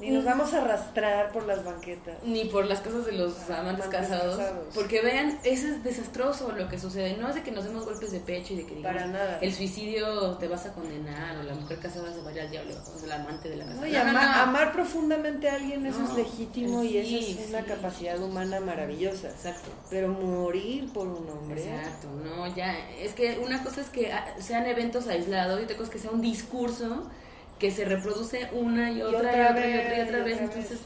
Ni 0.00 0.10
nos 0.10 0.24
vamos 0.24 0.54
a 0.54 0.62
arrastrar 0.62 1.32
por 1.32 1.44
las 1.46 1.64
banquetas. 1.64 2.14
ni 2.24 2.44
por 2.44 2.66
las 2.66 2.80
cosas 2.80 3.04
de 3.06 3.12
los 3.12 3.34
amantes 3.50 3.58
Amantes 3.58 3.86
casados, 3.88 4.36
casados. 4.36 4.66
Porque 4.74 5.00
vean, 5.02 5.38
eso 5.42 5.66
es 5.66 5.82
desastroso 5.82 6.52
lo 6.52 6.68
que 6.68 6.78
sucede. 6.78 7.16
No 7.16 7.28
es 7.28 7.34
de 7.34 7.42
que 7.42 7.50
nos 7.50 7.64
demos 7.64 7.84
golpes 7.84 8.12
de 8.12 8.20
pecho 8.20 8.52
y 8.54 8.58
de 8.58 8.66
que 8.66 8.76
digamos, 8.76 8.96
Para 8.96 9.06
nada. 9.10 9.38
el 9.40 9.52
suicidio 9.52 10.36
te 10.38 10.46
vas 10.46 10.66
a 10.66 10.72
condenar 10.72 11.36
o 11.38 11.42
la 11.42 11.54
mujer 11.54 11.78
casada 11.80 12.12
se 12.12 12.20
va 12.22 12.30
a 12.30 12.32
ir 12.32 12.40
al 12.42 12.50
diablo, 12.50 12.74
o 12.76 12.98
sea, 12.98 13.06
el 13.06 13.12
amante 13.12 13.48
de 13.48 13.56
la 13.56 13.64
casa. 13.66 13.80
No, 13.80 13.86
y 13.86 13.92
No, 13.92 14.04
no, 14.04 14.10
ama- 14.10 14.36
no. 14.36 14.42
amar 14.42 14.72
profundamente 14.72 15.48
a 15.50 15.54
alguien, 15.54 15.84
eso 15.84 16.04
es 16.04 16.12
legítimo 16.14 16.84
y 16.84 16.98
eso 16.98 17.16
es 17.42 17.48
una 17.48 17.60
sí. 17.62 17.66
capacidad 17.66 18.22
humana 18.22 18.60
maravillosa. 18.60 19.28
Exacto. 19.30 19.68
Pero 19.90 20.08
morir 20.08 20.92
por 20.92 21.08
un 21.08 21.28
hombre. 21.28 21.60
Exacto, 21.62 22.08
no, 22.24 22.46
ya, 22.54 22.76
es 23.00 23.14
que 23.14 23.38
una 23.44 23.62
cosa 23.64 23.80
es 23.80 23.88
que 23.88 24.12
sean 24.38 24.66
eventos 24.66 25.08
aislados 25.08 25.60
y 25.60 25.64
otra 25.64 25.76
cosa 25.76 25.88
es 25.88 25.92
que 25.94 25.98
sea 25.98 26.10
un 26.12 26.20
discurso 26.20 27.08
que 27.58 27.70
se 27.70 27.84
reproduce 27.84 28.48
una 28.52 28.90
y 28.90 29.02
otra 29.02 29.18
y 29.18 29.24
otra 29.26 29.50
otra 29.50 29.66
y 29.68 29.78
otra 29.78 29.98
y 29.98 30.00
otra 30.02 30.18
y 30.18 30.22
vez. 30.22 30.34
otra 30.34 30.44
Entonces, 30.44 30.70
vez. 30.70 30.80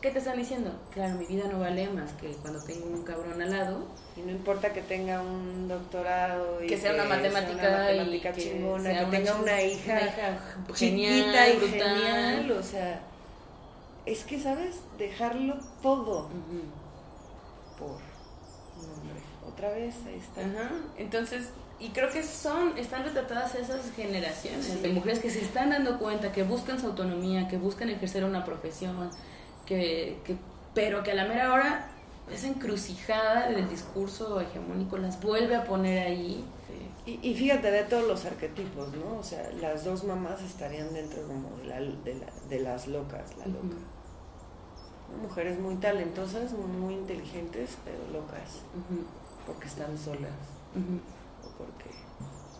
¿qué 0.00 0.10
te 0.10 0.18
están 0.18 0.36
diciendo? 0.36 0.70
Claro, 0.92 1.16
mi 1.16 1.26
vida 1.26 1.44
no 1.50 1.60
vale 1.60 1.88
más 1.90 2.12
que 2.12 2.28
cuando 2.42 2.62
tengo 2.64 2.86
un 2.86 3.02
cabrón 3.02 3.40
al 3.40 3.50
lado. 3.50 3.86
Y 4.16 4.20
no 4.22 4.30
importa 4.32 4.72
que 4.72 4.82
tenga 4.82 5.20
un 5.22 5.68
doctorado 5.68 6.62
y 6.62 6.66
Que 6.66 6.76
sea 6.76 6.92
una 6.94 7.04
matemática, 7.04 7.68
una 7.68 7.78
matemática 7.78 8.30
y 8.30 8.32
que 8.32 8.42
chingona, 8.42 8.90
sea 8.90 9.04
que 9.10 9.16
tenga 9.16 9.34
una 9.36 9.62
hija, 9.62 9.92
una 9.92 10.02
hija 10.06 10.38
genial, 10.74 11.52
y 11.54 11.56
brutal. 11.56 11.96
genial, 11.96 12.50
o 12.52 12.62
sea, 12.62 13.00
es 14.06 14.24
que 14.24 14.40
sabes 14.40 14.76
dejarlo 14.98 15.56
todo 15.82 16.28
por. 17.78 18.07
Otra 19.52 19.70
vez 19.70 19.94
ahí 20.06 20.16
está. 20.18 20.40
Ajá. 20.40 20.70
Entonces, 20.96 21.50
y 21.80 21.90
creo 21.90 22.10
que 22.10 22.22
son, 22.24 22.76
están 22.76 23.04
retratadas 23.04 23.54
esas 23.54 23.90
generaciones 23.92 24.82
de 24.82 24.88
mujeres 24.90 25.20
que 25.20 25.30
se 25.30 25.40
están 25.42 25.70
dando 25.70 25.98
cuenta, 25.98 26.32
que 26.32 26.42
buscan 26.42 26.80
su 26.80 26.86
autonomía, 26.88 27.46
que 27.48 27.56
buscan 27.56 27.88
ejercer 27.88 28.24
una 28.24 28.44
profesión, 28.44 29.10
que, 29.66 30.18
que 30.24 30.36
pero 30.74 31.02
que 31.02 31.12
a 31.12 31.14
la 31.14 31.24
mera 31.26 31.52
hora 31.52 31.88
esa 32.32 32.46
encrucijada 32.48 33.48
del 33.48 33.68
discurso 33.68 34.40
hegemónico 34.40 34.98
las 34.98 35.20
vuelve 35.20 35.56
a 35.56 35.64
poner 35.64 36.06
ahí. 36.06 36.44
Y, 37.06 37.18
y 37.22 37.34
fíjate 37.34 37.70
de 37.70 37.84
todos 37.84 38.06
los 38.06 38.24
arquetipos, 38.26 38.92
¿no? 38.92 39.18
O 39.18 39.22
sea, 39.22 39.50
las 39.62 39.84
dos 39.84 40.04
mamás 40.04 40.42
estarían 40.42 40.92
dentro 40.92 41.22
como 41.26 41.56
de, 41.56 41.64
la, 41.64 41.80
de, 41.80 42.14
la- 42.16 42.32
de 42.50 42.60
las 42.60 42.86
locas, 42.86 43.34
la 43.38 43.46
loca. 43.46 43.76
Mujeres 45.22 45.58
muy 45.58 45.76
talentosas, 45.76 46.52
muy 46.52 46.92
inteligentes, 46.94 47.78
pero 47.84 47.96
locas, 48.12 48.60
Ujú, 48.76 49.00
porque 49.48 49.66
están 49.66 49.98
solas 49.98 50.30
o 51.44 51.58
porque 51.58 51.90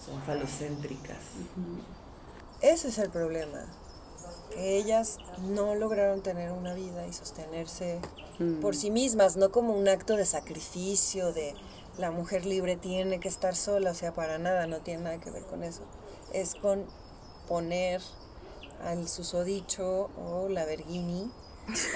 son 0.04 0.20
falocéntricas. 0.22 1.18
ujú. 1.56 1.82
Ese 2.60 2.88
es 2.88 2.98
el 2.98 3.10
problema. 3.10 3.64
Que 4.50 4.78
ellas 4.78 5.18
no 5.46 5.74
lograron 5.76 6.22
tener 6.22 6.50
una 6.50 6.74
vida 6.74 7.06
y 7.06 7.12
sostenerse 7.12 8.00
Mm. 8.40 8.60
por 8.60 8.76
sí 8.76 8.90
mismas, 8.92 9.36
no 9.36 9.50
como 9.50 9.74
un 9.76 9.88
acto 9.88 10.14
de 10.16 10.24
sacrificio, 10.24 11.32
de 11.32 11.54
la 11.98 12.12
mujer 12.12 12.46
libre 12.46 12.76
tiene 12.76 13.18
que 13.18 13.26
estar 13.28 13.56
sola, 13.56 13.90
o 13.90 13.94
sea, 13.94 14.14
para 14.14 14.38
nada, 14.38 14.68
no 14.68 14.78
tiene 14.78 15.02
nada 15.02 15.18
que 15.20 15.30
ver 15.32 15.42
con 15.44 15.64
eso. 15.64 15.82
Es 16.32 16.54
con 16.54 16.84
poner 17.48 18.00
al 18.84 19.08
susodicho 19.08 20.08
o 20.16 20.48
la 20.48 20.64
verguini 20.66 21.28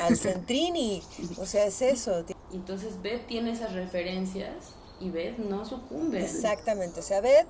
al 0.01 0.17
centrini, 0.17 1.01
o 1.39 1.47
sea, 1.47 1.65
es 1.67 1.81
eso. 1.81 2.25
Entonces 2.53 3.01
Beth 3.01 3.27
tiene 3.29 3.53
esas 3.53 3.73
referencias 3.73 4.75
y 5.03 5.11
Beth 5.11 5.39
no 5.39 5.65
sucumbe. 5.65 6.23
Exactamente, 6.23 7.01
o 7.01 7.03
sea, 7.03 7.21
Beth, 7.21 7.47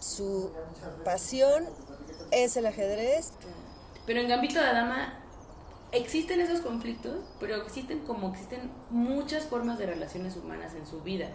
su 0.00 0.50
pasión 1.04 1.64
es 2.30 2.56
el 2.56 2.66
ajedrez, 2.66 3.32
Pero 4.06 4.20
en 4.20 4.28
Gambito 4.28 4.60
de 4.60 4.66
Dama 4.66 5.20
existen 5.92 6.40
esos 6.40 6.60
conflictos, 6.60 7.24
pero 7.40 7.56
existen 7.56 8.00
como 8.00 8.30
existen 8.30 8.70
muchas 8.90 9.44
formas 9.44 9.78
de 9.78 9.86
relaciones 9.86 10.36
humanas 10.36 10.74
en 10.74 10.86
su 10.86 11.00
vida. 11.02 11.28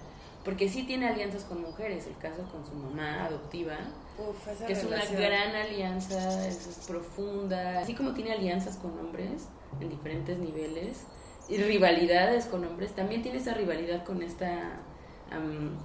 Porque 0.44 0.70
sí 0.70 0.84
tiene 0.84 1.08
alianzas 1.08 1.44
con 1.44 1.62
mujeres, 1.62 2.08
el 2.08 2.18
caso 2.18 2.44
con 2.51 2.65
su 2.65 2.74
mamá 2.74 3.25
adoptiva, 3.25 3.77
Uf, 4.18 4.48
esa 4.48 4.65
que 4.65 4.74
es 4.74 4.84
una 4.84 5.06
gran 5.06 5.56
alianza, 5.56 6.48
es 6.48 6.86
profunda, 6.88 7.80
así 7.80 7.94
como 7.94 8.13
tiene 8.13 8.32
alianzas 8.32 8.77
con 8.77 8.98
hombres 8.98 9.44
en 9.80 9.89
diferentes 9.89 10.39
niveles, 10.39 11.03
y 11.48 11.58
rivalidades 11.58 12.46
con 12.46 12.65
hombres, 12.65 12.94
también 12.96 13.22
tiene 13.22 13.38
esa 13.38 13.53
rivalidad 13.53 14.03
con 14.03 14.24
esta 14.24 14.80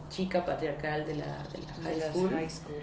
chica 0.09 0.45
patriarcal 0.45 1.07
de 1.07 1.15
la, 1.17 1.43
de 1.49 1.59
la 1.59 1.89
De 1.91 2.01
high 2.01 2.11
school. 2.11 2.31
high 2.31 2.51
school. 2.51 2.83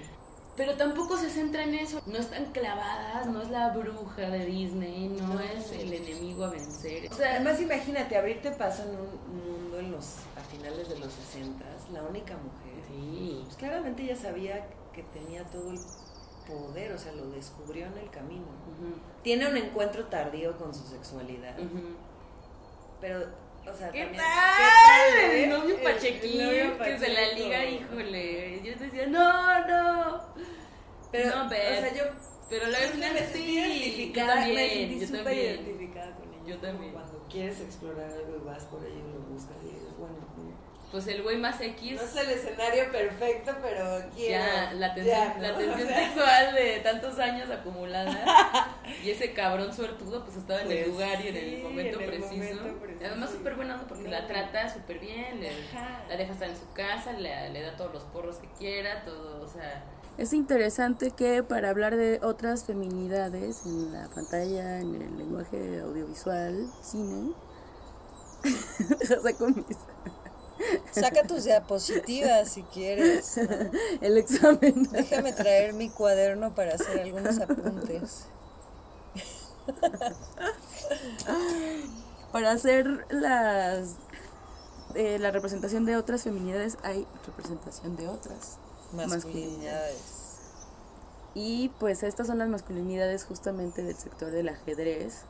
Pero 0.55 0.75
tampoco 0.75 1.17
se 1.17 1.29
centra 1.31 1.63
en 1.63 1.73
eso. 1.73 1.99
No 2.05 2.17
están 2.19 2.45
clavadas, 2.51 3.25
no 3.25 3.41
es 3.41 3.49
la 3.49 3.69
bruja 3.69 4.21
de 4.29 4.45
Disney, 4.45 5.07
no, 5.09 5.39
es 5.39 5.71
el 5.71 5.91
enemigo 5.93 6.45
a 6.45 6.51
vencer. 6.51 7.11
O 7.11 7.15
sea, 7.15 7.31
Además, 7.35 7.59
imagínate, 7.59 8.15
abrirte 8.15 8.51
paso 8.51 8.83
en 8.83 8.89
un 8.89 9.35
mundo 9.35 9.79
en 9.79 9.91
los, 9.91 10.17
a 10.37 10.41
finales 10.51 10.89
de 10.89 10.99
los 10.99 11.11
60, 11.11 11.65
la 11.91 12.03
única 12.03 12.35
mujer. 12.37 12.83
sí. 12.87 13.41
Pues 13.45 13.55
claramente 13.57 14.03
ella 14.03 14.15
sabía 14.15 14.67
que 14.93 15.01
tenía 15.03 15.43
todo 15.45 15.71
el 15.71 15.79
poder, 16.47 16.91
o 16.93 16.97
sea, 16.99 17.11
lo 17.13 17.31
descubrió 17.31 17.87
en 17.87 17.97
el 17.97 18.09
camino. 18.11 18.45
Tiene 19.23 19.47
un 19.49 19.57
encuentro 19.57 20.05
tardío 20.05 20.55
con 20.59 20.71
su 20.75 20.83
sexualidad, 20.85 21.55
pero, 23.01 23.19
o 23.65 23.73
sea, 23.75 23.89
¿Qué 23.91 24.03
también... 24.03 24.21
tal? 24.21 24.53
¿qué 24.57 24.69
tal, 24.85 25.31
eh? 25.31 25.43
El 25.45 25.49
novio 25.49 25.75
El- 25.77 25.82
Pachequín, 26.03 26.77
que 26.83 26.99
se 26.99 27.09
la 27.13 27.31
liga, 27.33 27.65
híjole. 27.65 28.61
Yo 28.63 28.75
decía, 28.75 29.07
no, 29.07 29.67
no. 29.67 30.21
Pero, 31.11 31.35
no, 31.35 31.45
o 31.45 31.49
Beth. 31.49 31.79
sea, 31.79 31.93
yo... 31.93 32.03
Pero 32.49 32.67
la 32.67 32.79
verdad 32.79 33.13
me 33.13 33.27
sí. 33.27 33.55
Yo 33.55 33.65
identificada, 33.65 34.35
también, 34.35 34.55
me 34.55 34.69
sentí 34.69 34.99
yo 34.99 35.07
súper 35.07 35.23
también. 35.23 35.45
identificada 35.55 36.15
con 36.15 36.33
ella. 36.33 36.43
Yo 36.45 36.57
también. 36.59 36.93
Cuando 36.93 37.25
quieres 37.29 37.61
explorar 37.61 38.11
algo 38.11 38.37
y 38.37 38.45
vas 38.45 38.65
por 38.65 38.83
ello 38.85 38.99
y 38.99 39.13
lo 39.13 39.19
buscas 39.21 39.55
y 39.63 39.65
dices, 39.67 39.97
bueno, 39.97 40.15
no 40.37 40.52
Pues 40.93 41.07
el 41.07 41.23
güey 41.23 41.37
más 41.37 41.59
X. 41.59 41.99
es 41.99 42.15
el 42.15 42.29
escenario 42.29 42.91
perfecto, 42.91 43.51
pero 43.63 43.83
quiero... 44.15 44.45
Ya, 44.45 44.73
la 44.73 44.93
tensión, 44.93 45.17
ya, 45.17 45.33
¿no? 45.35 45.41
la 45.41 45.53
tensión 45.57 45.83
O 45.87 45.87
sea, 45.87 46.05
sexual 46.05 46.53
de 46.55 46.79
tantos 46.83 47.17
años 47.17 47.49
acumulada 47.49 48.77
y 49.03 49.09
ese 49.09 49.33
cabrón 49.33 49.73
suertudo 49.73 50.23
pues 50.23 50.37
estaba 50.37 50.61
en 50.61 50.71
el 50.71 50.77
Pues 50.77 50.87
lugar 50.89 51.19
y 51.25 51.27
en 51.29 51.33
sí, 51.33 51.55
el 51.55 51.63
momento 51.63 51.97
en 51.99 52.03
el 52.03 52.09
preciso. 52.19 52.53
momento 52.61 52.79
preciso. 52.79 53.03
Y 53.03 53.07
Además 53.07 53.29
súper 53.31 53.55
buena 53.55 53.81
porque 53.89 54.07
la 54.07 54.21
No. 54.21 54.27
trata 54.27 54.71
súper 54.71 54.99
bien, 54.99 55.39
le- 55.41 55.51
la 56.07 56.15
deja 56.15 56.31
estar 56.31 56.47
en 56.49 56.55
su 56.57 56.71
casa, 56.73 57.11
le, 57.13 57.49
le 57.49 57.61
da 57.63 57.75
todos 57.75 57.91
los 57.91 58.03
porros 58.03 58.35
que 58.37 58.47
quiera, 58.59 59.03
todo, 59.03 59.41
o 59.43 59.47
sea... 59.47 59.83
Es 60.19 60.31
interesante 60.31 61.09
que 61.09 61.41
para 61.41 61.71
hablar 61.71 61.95
de 61.95 62.19
otras 62.21 62.65
feminidades 62.65 63.65
en 63.65 63.91
la 63.93 64.07
pantalla, 64.09 64.79
en 64.79 64.93
el 65.01 65.17
lenguaje 65.17 65.79
audiovisual, 65.81 66.67
cine, 66.83 67.31
saco 69.23 69.47
mis- 69.47 69.65
saca 70.91 71.23
tus 71.23 71.43
diapositivas 71.45 72.49
si 72.49 72.63
quieres. 72.63 73.37
¿no? 73.37 73.43
el 74.01 74.17
examen. 74.17 74.89
Déjame 74.91 75.33
traer 75.33 75.73
mi 75.73 75.89
cuaderno 75.89 76.53
para 76.55 76.75
hacer 76.75 77.01
algunos 77.01 77.39
apuntes. 77.39 78.25
Para 82.31 82.51
hacer 82.51 83.05
las 83.09 83.95
eh, 84.95 85.17
la 85.19 85.31
representación 85.31 85.85
de 85.85 85.97
otras 85.97 86.23
feminidades 86.23 86.77
hay 86.83 87.07
representación 87.25 87.95
de 87.95 88.07
otras 88.07 88.57
Masculinidades. 88.93 90.23
Y 91.33 91.69
pues 91.79 92.03
estas 92.03 92.27
son 92.27 92.37
las 92.37 92.47
masculinidades 92.47 93.23
justamente 93.25 93.81
del 93.81 93.95
sector 93.95 94.29
del 94.29 94.49
ajedrez, 94.49 95.21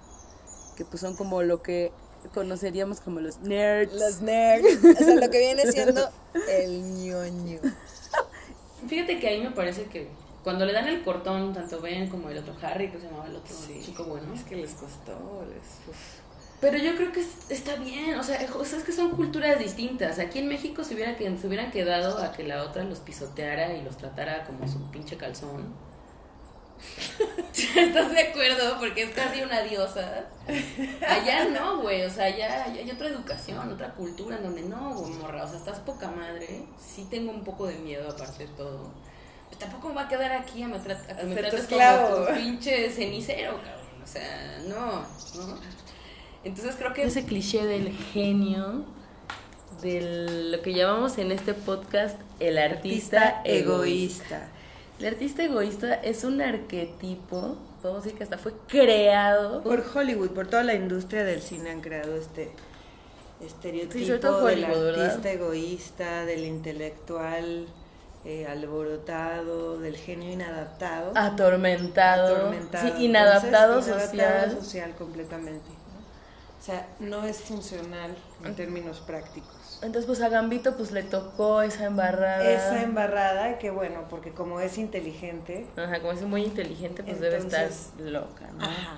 que 0.75 0.83
pues 0.83 0.99
son 0.99 1.15
como 1.15 1.43
lo 1.43 1.61
que 1.61 1.93
conoceríamos 2.33 2.99
como 3.01 3.19
los 3.19 3.39
nerds. 3.39 3.93
Los 3.93 4.21
nerds. 4.21 4.83
O 4.83 5.03
sea, 5.03 5.15
lo 5.15 5.29
que 5.29 5.39
viene 5.39 5.71
siendo 5.71 6.09
el 6.49 6.81
ñoño. 7.03 7.59
Fíjate 8.87 9.19
que 9.19 9.27
ahí 9.27 9.41
me 9.41 9.51
parece 9.51 9.85
que 9.85 10.07
cuando 10.43 10.65
le 10.65 10.73
dan 10.73 10.87
el 10.87 11.03
cortón, 11.03 11.53
tanto 11.53 11.79
Ben 11.81 12.09
como 12.09 12.29
el 12.29 12.37
otro 12.37 12.53
Harry, 12.61 12.91
que 12.91 12.99
se 12.99 13.05
llamaba 13.05 13.27
el 13.27 13.35
otro 13.37 13.55
Sí. 13.55 13.79
chico 13.83 14.03
bueno, 14.05 14.33
Es 14.33 14.43
que 14.43 14.57
les 14.57 14.71
costó, 14.71 15.45
les... 15.49 15.89
uf. 15.89 15.95
Pero 16.59 16.77
yo 16.77 16.95
creo 16.95 17.11
que 17.11 17.21
es- 17.21 17.49
está 17.49 17.75
bien, 17.75 18.15
o 18.15 18.23
sea, 18.23 18.39
o 18.57 18.63
sea, 18.65 18.77
es 18.79 18.83
que 18.85 18.91
son 18.93 19.11
culturas 19.11 19.59
distintas. 19.59 20.19
Aquí 20.19 20.39
en 20.39 20.47
México 20.47 20.83
se, 20.83 20.95
hubiera 20.95 21.15
que, 21.17 21.37
se 21.37 21.47
hubieran 21.47 21.71
quedado 21.71 22.17
a 22.19 22.31
que 22.33 22.43
la 22.43 22.63
otra 22.63 22.83
los 22.83 22.99
pisoteara 22.99 23.73
y 23.75 23.83
los 23.83 23.97
tratara 23.97 24.45
como 24.45 24.67
su 24.67 24.79
pinche 24.91 25.17
calzón. 25.17 25.73
¿Estás 27.75 28.11
de 28.11 28.19
acuerdo? 28.19 28.77
Porque 28.79 29.03
es 29.03 29.09
casi 29.11 29.41
una 29.41 29.61
diosa. 29.61 30.25
Allá 31.07 31.45
no, 31.45 31.81
güey, 31.81 32.03
o 32.03 32.09
sea, 32.09 32.25
allá, 32.25 32.63
allá 32.65 32.81
hay 32.81 32.91
otra 32.91 33.07
educación, 33.07 33.71
otra 33.71 33.93
cultura 33.93 34.37
en 34.37 34.43
donde 34.43 34.61
no, 34.63 34.93
güey, 34.95 35.13
morra, 35.13 35.43
o 35.43 35.47
sea, 35.47 35.57
estás 35.57 35.79
poca 35.79 36.09
madre. 36.11 36.63
Sí 36.79 37.07
tengo 37.09 37.31
un 37.31 37.43
poco 37.43 37.67
de 37.67 37.75
miedo 37.75 38.09
aparte 38.09 38.47
de 38.47 38.53
todo. 38.53 38.91
pues 39.47 39.59
tampoco 39.59 39.89
me 39.89 39.95
va 39.95 40.01
a 40.03 40.07
quedar 40.07 40.31
aquí 40.33 40.63
a, 40.63 40.67
me 40.67 40.77
tra- 40.77 40.97
a 41.09 41.23
me 41.23 41.35
como 41.69 42.25
tu 42.27 42.33
pinche 42.35 42.89
cenicero, 42.89 43.57
cabrón. 43.57 44.03
O 44.03 44.07
sea, 44.07 44.59
no, 44.67 45.01
no. 45.01 45.59
Entonces 46.43 46.75
creo 46.77 46.93
que 46.93 47.03
Ese 47.03 47.25
cliché 47.25 47.65
del 47.65 47.95
genio, 47.95 48.83
de 49.81 50.01
lo 50.51 50.61
que 50.61 50.73
llamamos 50.73 51.17
en 51.17 51.31
este 51.31 51.53
podcast 51.53 52.19
el 52.39 52.57
artista, 52.57 53.41
egoísta. 53.45 54.49
El 54.99 55.07
artista 55.07 55.43
egoísta 55.43 55.95
es 55.95 56.23
un 56.23 56.41
arquetipo, 56.41 57.57
podemos 57.81 58.03
decir 58.03 58.17
que 58.17 58.23
hasta 58.23 58.37
fue 58.37 58.53
creado 58.67 59.61
Por 59.63 59.83
Hollywood, 59.93 60.29
por 60.29 60.47
toda 60.47 60.63
la 60.63 60.75
industria 60.75 61.23
del 61.23 61.41
cine 61.41 61.71
han 61.71 61.81
creado 61.81 62.15
este 62.15 62.51
estereotipo 63.41 64.05
Sí, 64.49 64.55
del 64.55 64.63
artista 64.65 65.31
egoísta, 65.31 66.25
del 66.25 66.45
intelectual 66.45 67.65
eh, 68.23 68.47
alborotado, 68.47 69.79
del 69.79 69.97
genio 69.97 70.31
inadaptado. 70.31 71.11
atormentado, 71.15 72.37
atormentado. 72.37 72.95
sí, 72.95 73.05
inadaptado 73.05 73.79
Entonces, 73.79 73.93
social. 74.09 74.13
inadaptado 74.15 74.61
social 74.63 74.95
completamente. 74.95 75.69
¿no? 75.69 75.99
O 76.61 76.65
sea, 76.65 76.87
no 76.99 77.25
es 77.25 77.37
funcional 77.41 78.15
en 78.45 78.55
términos 78.55 79.01
prácticos. 79.01 79.49
Entonces, 79.83 80.05
pues 80.05 80.21
a 80.21 80.29
Gambito 80.29 80.77
pues 80.77 80.91
le 80.91 81.03
tocó 81.03 81.61
esa 81.61 81.85
embarrada. 81.85 82.49
Esa 82.49 82.81
embarrada 82.81 83.59
que 83.59 83.69
bueno, 83.69 84.05
porque 84.09 84.31
como 84.31 84.59
es 84.59 84.77
inteligente, 84.77 85.67
Ajá, 85.75 85.99
como 85.99 86.13
es 86.13 86.21
muy 86.23 86.43
inteligente, 86.43 87.03
pues 87.03 87.19
debe 87.19 87.37
estar 87.37 87.69
loca, 87.99 88.49
¿no? 88.57 88.63
Ajá. 88.63 88.97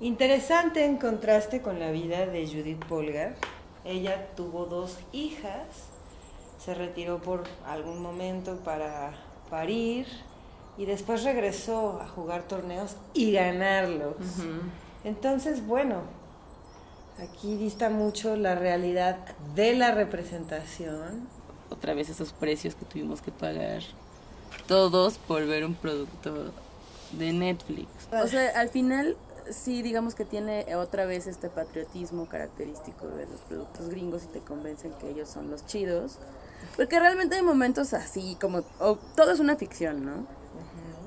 Interesante 0.00 0.84
en 0.84 0.96
contraste 0.96 1.60
con 1.60 1.78
la 1.78 1.90
vida 1.90 2.24
de 2.26 2.46
Judith 2.46 2.84
Polgar. 2.86 3.34
Ella 3.84 4.28
tuvo 4.36 4.66
dos 4.66 4.98
hijas, 5.12 5.66
se 6.58 6.74
retiró 6.74 7.20
por 7.20 7.44
algún 7.66 8.00
momento 8.00 8.56
para 8.58 9.12
parir 9.50 10.06
y 10.78 10.86
después 10.86 11.24
regresó 11.24 12.00
a 12.00 12.08
jugar 12.08 12.44
torneos 12.44 12.96
y 13.12 13.32
ganarlos. 13.32 14.14
Entonces, 15.04 15.66
bueno, 15.66 16.02
aquí 17.22 17.56
dista 17.56 17.90
mucho 17.90 18.36
la 18.36 18.54
realidad 18.54 19.18
de 19.54 19.74
la 19.74 19.90
representación. 19.92 21.28
Otra 21.70 21.94
vez 21.94 22.08
esos 22.08 22.32
precios 22.32 22.74
que 22.74 22.84
tuvimos 22.84 23.22
que 23.22 23.30
pagar 23.30 23.82
todos 24.66 25.18
por 25.18 25.46
ver 25.46 25.64
un 25.64 25.74
producto 25.74 26.52
de 27.12 27.32
Netflix. 27.32 27.88
O 28.12 28.26
sea, 28.26 28.50
al 28.58 28.68
final 28.68 29.16
sí 29.50 29.82
digamos 29.82 30.14
que 30.14 30.24
tiene 30.24 30.74
otra 30.76 31.06
vez 31.06 31.26
este 31.26 31.48
patriotismo 31.48 32.26
característico 32.26 33.06
de 33.08 33.26
los 33.26 33.40
productos 33.40 33.88
gringos 33.88 34.22
y 34.24 34.26
te 34.28 34.40
convencen 34.40 34.92
que 35.00 35.10
ellos 35.10 35.28
son 35.28 35.50
los 35.50 35.66
chidos. 35.66 36.18
Porque 36.76 37.00
realmente 37.00 37.36
hay 37.36 37.42
momentos 37.42 37.94
así, 37.94 38.36
como 38.40 38.62
o- 38.80 38.96
todo 39.16 39.32
es 39.32 39.40
una 39.40 39.56
ficción, 39.56 40.04
¿no? 40.04 40.26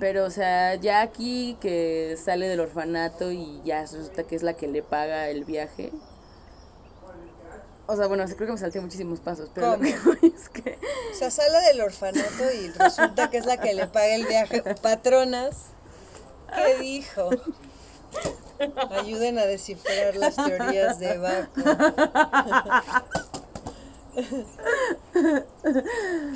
Pero, 0.04 0.26
o 0.26 0.30
sea, 0.30 0.76
ya 0.76 1.00
aquí 1.00 1.58
que 1.62 2.18
sale 2.22 2.50
del 2.50 2.60
orfanato 2.60 3.32
y 3.32 3.62
ya 3.64 3.84
resulta 3.84 4.26
que 4.26 4.36
es 4.36 4.44
la 4.44 4.54
que 4.54 4.68
le 4.68 4.84
paga 4.84 5.30
el 5.30 5.46
viaje. 5.46 5.94
O 7.86 7.96
sea, 7.96 8.08
bueno, 8.08 8.26
creo 8.26 8.48
que 8.48 8.52
me 8.52 8.58
salté 8.58 8.82
muchísimos 8.82 9.22
pasos, 9.22 9.50
pero 9.54 9.78
lo 9.78 9.80
que 9.80 9.96
es 10.28 10.50
que... 10.50 10.78
O 11.14 11.16
sea, 11.16 11.32
sale 11.32 11.58
del 11.68 11.80
orfanato 11.80 12.52
y 12.54 12.68
resulta 12.72 13.30
que 13.30 13.38
es 13.38 13.46
la 13.46 13.56
que 13.62 13.74
le 13.74 13.88
paga 13.88 14.14
el 14.14 14.26
viaje. 14.26 14.62
Patronas, 14.82 15.68
¿qué 16.54 16.80
dijo? 16.80 17.30
Ayuden 18.90 19.40
a 19.40 19.46
descifrar 19.46 20.18
las 20.18 20.36
teorías 20.36 21.00
de 21.00 21.18
Baco. 21.18 21.62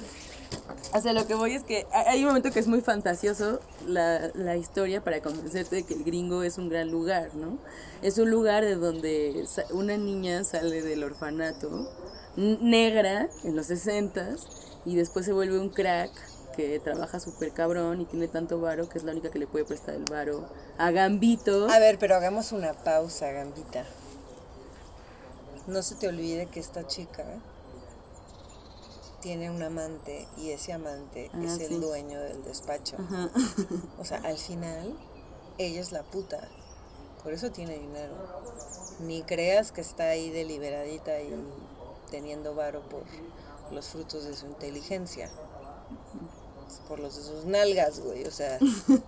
O 0.94 1.02
sea, 1.02 1.14
lo 1.14 1.28
que 1.28 1.36
voy 1.36 1.54
es 1.54 1.64
que 1.64 1.86
hay 1.92 2.22
un 2.22 2.28
momento 2.28 2.52
que 2.52 2.60
es 2.60 2.68
muy 2.68 2.82
fantasioso 2.82 3.60
la, 3.86 4.32
la 4.34 4.56
historia 4.56 5.04
para 5.04 5.22
convencerte 5.22 5.78
de 5.78 5.84
que 5.84 5.94
el 5.94 6.04
gringo 6.04 6.44
es 6.44 6.58
un 6.58 6.70
gran 6.70 6.90
lugar, 6.90 7.36
¿no? 7.36 7.58
Es 8.02 8.18
un 8.18 8.32
lugar 8.32 8.64
de 8.64 8.76
donde 8.76 9.46
una 9.72 9.98
niña 9.98 10.44
sale 10.44 10.82
del 10.82 11.04
orfanato 11.04 11.90
negra 12.38 13.30
en 13.44 13.56
los 13.56 13.68
60 13.68 14.36
y 14.86 14.96
después 14.96 15.26
se 15.26 15.34
vuelve 15.34 15.60
un 15.60 15.70
crack 15.70 16.12
que 16.56 16.80
trabaja 16.80 17.20
súper 17.20 17.52
cabrón 17.52 18.02
y 18.02 18.06
tiene 18.06 18.28
tanto 18.28 18.60
varo 18.60 18.88
que 18.90 18.98
es 18.98 19.04
la 19.04 19.12
única 19.12 19.30
que 19.30 19.40
le 19.40 19.48
puede 19.48 19.66
prestar 19.66 19.96
el 19.96 20.06
varo 20.10 20.48
a 20.78 20.92
Gambito. 20.92 21.70
A 21.70 21.80
ver, 21.80 22.00
pero 22.00 22.16
hagamos 22.16 22.52
una 22.52 22.74
pausa, 22.74 23.32
Gambita. 23.32 23.86
No 25.68 25.84
se 25.84 25.96
te 25.96 26.08
olvide 26.08 26.48
que 26.48 26.60
esta 26.60 26.88
chica 26.88 27.26
tiene 29.28 29.52
un 29.52 29.62
amante 29.62 30.26
y 30.38 30.52
ese 30.52 30.72
amante 30.72 31.30
Ah, 31.34 31.42
es 31.44 31.56
sí. 31.56 31.66
el 31.66 31.82
dueño 31.82 32.18
del 32.22 32.46
despacho. 32.46 32.96
Ajá. 32.98 33.30
O 34.00 34.06
sea, 34.06 34.20
al 34.20 34.38
final, 34.38 34.98
ella 35.58 35.82
es 35.82 35.92
la 35.92 36.04
puta. 36.04 36.48
Por 37.24 37.34
eso 37.34 37.52
tiene 37.52 37.78
dinero. 37.78 38.14
Ni 39.02 39.24
creas 39.24 39.74
que 39.74 39.82
está 39.82 40.06
ahí 40.06 40.30
deliberadita 40.30 41.20
y 41.20 41.34
teniendo 42.10 42.56
varo 42.56 42.80
por 42.88 43.04
los 43.74 43.88
frutos 43.90 44.24
de 44.24 44.34
su 44.34 44.46
inteligencia. 44.46 45.30
Por 46.88 47.00
los 47.00 47.18
de 47.18 47.24
sus 47.24 47.44
nalgas, 47.44 48.00
güey. 48.00 48.24
O 48.24 48.32
sea, 48.32 48.58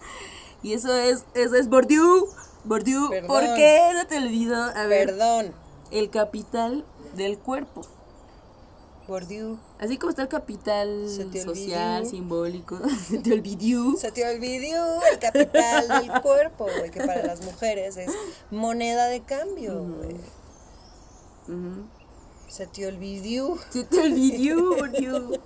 Y 0.63 0.73
eso 0.73 0.93
es, 0.97 1.23
eso 1.33 1.55
es. 1.55 1.69
Bourdieu, 1.69 2.27
Perdón. 2.65 3.27
¿por 3.27 3.41
qué 3.55 3.91
no 3.93 4.05
te 4.05 4.17
olvidó? 4.17 4.61
A 4.61 4.85
ver, 4.85 5.05
perdón, 5.15 5.53
el 5.91 6.09
capital 6.09 6.83
del 7.15 7.39
cuerpo. 7.39 7.83
Bourdieu. 9.09 9.57
Así 9.79 9.97
como 9.97 10.11
está 10.11 10.21
el 10.21 10.27
capital 10.27 11.09
social, 11.09 12.05
simbólico, 12.05 12.79
se 13.07 13.17
te 13.17 13.33
olvidó. 13.33 13.97
Se 13.97 14.11
te 14.11 14.23
olvidó 14.29 15.01
el 15.11 15.19
capital 15.19 15.87
del 15.87 16.21
cuerpo, 16.21 16.67
güey, 16.77 16.91
que 16.91 16.99
para 16.99 17.25
las 17.25 17.41
mujeres 17.41 17.97
es 17.97 18.11
moneda 18.51 19.07
de 19.07 19.21
cambio, 19.21 19.83
güey. 19.83 20.15
Se 22.47 22.67
te 22.67 22.87
olvidó. 22.87 23.57
Se 23.69 23.83
te 23.83 23.99
olvidó, 23.99 24.75
Bourdieu. 24.75 25.39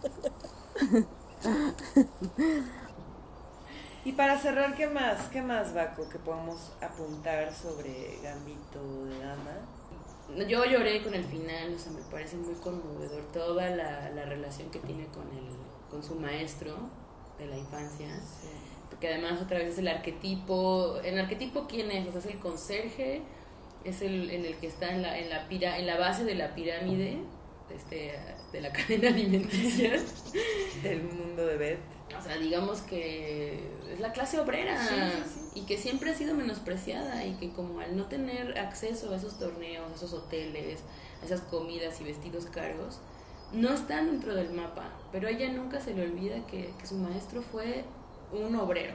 Y 4.06 4.12
para 4.12 4.38
cerrar, 4.38 4.76
¿qué 4.76 4.88
más? 4.88 5.30
¿Qué 5.30 5.42
más, 5.42 5.74
Baco, 5.74 6.10
que 6.10 6.20
podemos 6.20 6.74
apuntar 6.82 7.54
sobre 7.56 8.20
Gambito 8.22 9.06
de 9.06 9.18
Dama? 9.20 9.73
Yo 10.48 10.66
lloré 10.66 11.04
con 11.04 11.14
el 11.14 11.24
final, 11.24 11.74
o 11.76 11.80
sea, 11.80 11.92
me 11.92 12.02
parece 12.10 12.38
muy 12.38 12.56
conmovedor 12.56 13.24
toda 13.32 13.70
la, 13.70 14.10
la 14.10 14.26
relación 14.26 14.70
que 14.72 14.80
tiene 14.80 15.06
con, 15.08 15.24
el, 15.24 15.48
con 15.90 16.04
su 16.04 16.16
maestro 16.16 16.76
de 17.38 17.46
la 17.48 17.58
infancia. 17.58 18.08
Porque 18.90 19.08
además 19.10 19.42
otra 19.42 19.60
vez 19.60 19.70
es 19.70 19.78
el 19.80 19.88
arquetipo. 19.88 20.98
¿El 21.04 21.20
arquetipo 21.20 21.68
quién 21.68 21.92
es? 21.92 22.08
O 22.08 22.12
sea, 22.12 22.20
es 22.20 22.28
el 22.28 22.40
conserje, 22.40 23.22
es 23.84 24.02
el, 24.02 24.30
en 24.32 24.46
el 24.46 24.56
que 24.58 24.68
está 24.68 24.92
en 24.92 25.02
la, 25.02 25.18
en 25.18 25.30
la, 25.30 25.48
pira, 25.48 25.78
en 25.78 25.86
la 25.86 25.98
base 25.98 26.24
de 26.24 26.36
la 26.36 26.56
pirámide 26.56 27.20
este, 27.70 28.14
de 28.52 28.62
la 28.62 28.72
cadena 28.74 29.10
alimenticia. 29.10 29.94
Del 30.82 31.04
mundo 31.04 31.46
de 31.46 31.58
Beth. 31.58 31.80
O 32.18 32.22
sea, 32.22 32.38
digamos 32.38 32.82
que 32.82 33.60
es 33.92 34.00
la 34.00 34.12
clase 34.12 34.40
obrera 34.40 34.78
Sí, 34.78 34.96
sí, 35.34 35.62
y 35.62 35.66
que 35.66 35.78
siempre 35.78 36.12
ha 36.12 36.16
sido 36.16 36.36
menospreciada 36.36 37.26
y 37.26 37.34
que 37.36 37.52
como 37.54 37.80
al 37.80 37.98
no 37.98 38.06
tener 38.06 38.58
acceso 38.60 39.12
a 39.12 39.16
esos 39.18 39.40
torneos, 39.40 39.92
a 39.92 39.96
esos 39.96 40.14
hoteles, 40.14 40.82
a 41.22 41.26
esas 41.26 41.42
comidas 41.42 42.00
y 42.02 42.04
vestidos 42.04 42.46
caros, 42.46 43.00
no 43.52 43.74
están 43.74 44.12
dentro 44.12 44.36
del 44.36 44.52
mapa. 44.54 44.90
Pero 45.12 45.28
a 45.28 45.32
ella 45.32 45.52
nunca 45.52 45.80
se 45.82 45.94
le 45.96 46.04
olvida 46.04 46.46
que, 46.46 46.74
que 46.80 46.86
su 46.86 46.96
maestro 46.96 47.42
fue 47.42 47.84
un 48.32 48.56
obrero. 48.56 48.94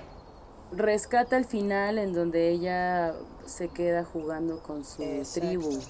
Rescata 0.70 1.36
el 1.36 1.44
final 1.44 1.98
en 1.98 2.12
donde 2.12 2.50
ella 2.50 3.14
se 3.46 3.68
queda 3.68 4.04
jugando 4.04 4.62
con 4.62 4.84
su 4.84 5.02
Exacto. 5.02 5.40
tribu. 5.48 5.80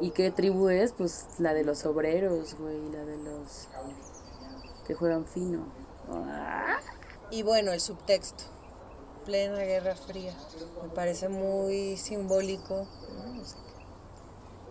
¿Y 0.00 0.10
qué 0.10 0.30
tribu 0.30 0.68
es? 0.68 0.92
Pues 0.92 1.26
la 1.38 1.54
de 1.54 1.64
los 1.64 1.84
obreros, 1.84 2.54
güey, 2.58 2.90
la 2.90 3.04
de 3.04 3.16
los 3.18 3.68
que 4.86 4.94
juegan 4.94 5.26
fino. 5.26 5.66
Ah. 6.10 6.78
Y 7.30 7.42
bueno, 7.42 7.72
el 7.72 7.80
subtexto. 7.80 8.44
Plena 9.24 9.58
Guerra 9.58 9.94
Fría. 9.94 10.34
Me 10.82 10.88
parece 10.88 11.28
muy 11.28 11.96
simbólico. 11.96 12.86
¿no? 13.14 13.42
O 13.42 13.44
sea, 13.44 13.58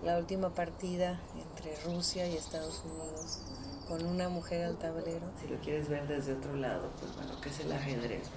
la 0.04 0.18
última 0.18 0.50
partida 0.50 1.20
entre 1.36 1.76
Rusia 1.86 2.28
y 2.28 2.36
Estados 2.36 2.84
Unidos 2.86 3.42
con 3.88 4.06
una 4.06 4.30
mujer 4.30 4.66
al 4.66 4.78
tablero. 4.78 5.32
Si 5.42 5.48
lo 5.48 5.58
quieres 5.60 5.88
ver 5.90 6.08
desde 6.08 6.34
otro 6.34 6.56
lado, 6.56 6.90
pues 7.00 7.16
bueno, 7.16 7.40
que 7.42 7.50
es 7.50 7.60
el 7.62 7.72
ajedrez, 7.72 8.30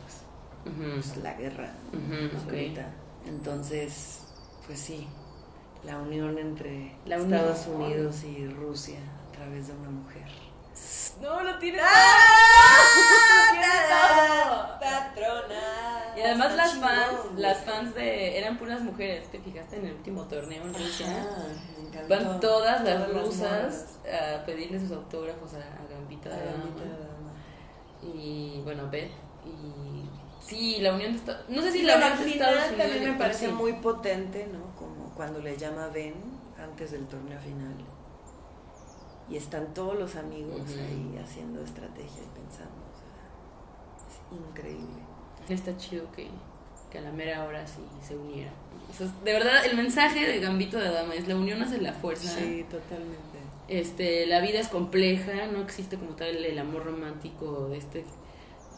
pues, 0.64 0.74
pues 1.04 1.16
la 1.18 1.34
guerra 1.34 1.72
pues, 1.90 2.44
ahorita. 2.44 2.86
Entonces, 3.26 4.20
pues 4.66 4.78
sí, 4.78 5.08
la 5.84 5.98
unión 5.98 6.38
entre 6.38 6.94
La 7.06 7.16
unión. 7.16 7.34
Estados 7.34 7.66
Unidos 7.66 8.24
y 8.24 8.46
Rusia 8.48 8.98
a 9.28 9.32
través 9.32 9.68
de 9.68 9.72
una 9.74 9.90
mujer. 9.90 10.26
No, 11.20 11.42
lo 11.42 11.58
tiene 11.58 11.78
¡Patrona! 14.80 16.14
Y 16.16 16.20
además 16.22 16.54
las 16.54 16.74
fans, 16.74 17.12
las 17.36 17.58
fans 17.64 17.94
de 17.94 18.38
eran 18.38 18.58
puras 18.58 18.80
mujeres, 18.80 19.30
¿te 19.30 19.38
fijaste 19.38 19.76
en 19.76 19.86
el 19.86 19.94
último 19.94 20.24
torneo 20.24 20.62
en 20.62 20.74
Rusia? 20.74 21.06
Van 22.08 22.40
todas 22.40 22.82
las 22.84 23.00
Todas 23.06 23.22
rusas 23.22 23.98
a 24.06 24.44
pedirle 24.44 24.80
sus 24.80 24.92
autógrafos 24.92 25.54
a, 25.54 25.58
Gambita 25.92 26.30
A 26.30 26.36
de 26.36 26.44
Gambita 26.46 26.84
de 26.84 26.90
Dama. 26.90 27.08
Dama. 27.08 28.14
y 28.14 28.60
bueno, 28.64 28.88
Beth. 28.90 29.10
Y 29.44 30.08
sí, 30.40 30.78
la 30.80 30.94
unión 30.94 31.12
de 31.12 31.18
Estados 31.18 31.44
No 31.48 31.62
sé 31.62 31.72
si 31.72 31.78
Y 31.80 31.82
la 31.82 31.96
unión 31.96 32.18
de 32.18 32.30
Estados 32.30 32.68
Unidos. 32.68 32.78
también 32.78 33.12
me 33.12 33.18
parece 33.18 33.48
muy 33.48 33.72
potente, 33.74 34.48
¿no? 34.52 34.74
Como 34.76 34.99
cuando 35.20 35.42
le 35.42 35.54
llama 35.54 35.88
Ben 35.88 36.14
antes 36.58 36.92
del 36.92 37.06
torneo 37.06 37.38
final. 37.40 37.74
Y 39.28 39.36
están 39.36 39.74
todos 39.74 39.94
los 39.98 40.16
amigos 40.16 40.62
ahí 40.78 41.20
haciendo 41.22 41.62
estrategia 41.62 42.22
y 42.22 42.38
pensando. 42.38 42.80
o 42.88 42.96
sea, 44.00 44.38
es 44.38 44.48
increíble. 44.48 45.02
Está 45.46 45.76
chido 45.76 46.10
que, 46.12 46.26
que 46.90 46.96
a 46.96 47.00
la 47.02 47.12
mera 47.12 47.44
hora 47.44 47.66
sí 47.66 47.82
se. 48.00 48.16
O 48.16 48.94
sea, 48.96 49.08
de 49.22 49.32
verdad, 49.34 49.66
el 49.66 49.76
mensaje 49.76 50.26
de 50.26 50.40
Gambito 50.40 50.78
de 50.78 50.88
Dama 50.90 51.14
es 51.14 51.28
la 51.28 51.36
unión 51.36 51.60
hace 51.60 51.82
la 51.82 51.92
fuerza. 51.92 52.38
Sí, 52.38 52.64
totalmente. 52.70 53.40
Este, 53.68 54.24
la 54.24 54.40
vida 54.40 54.58
es 54.58 54.68
compleja, 54.68 55.48
no 55.52 55.60
existe 55.60 55.98
como 55.98 56.12
tal 56.12 56.42
el 56.42 56.58
amor 56.58 56.86
romántico 56.86 57.68
de 57.68 57.76
este 57.76 58.06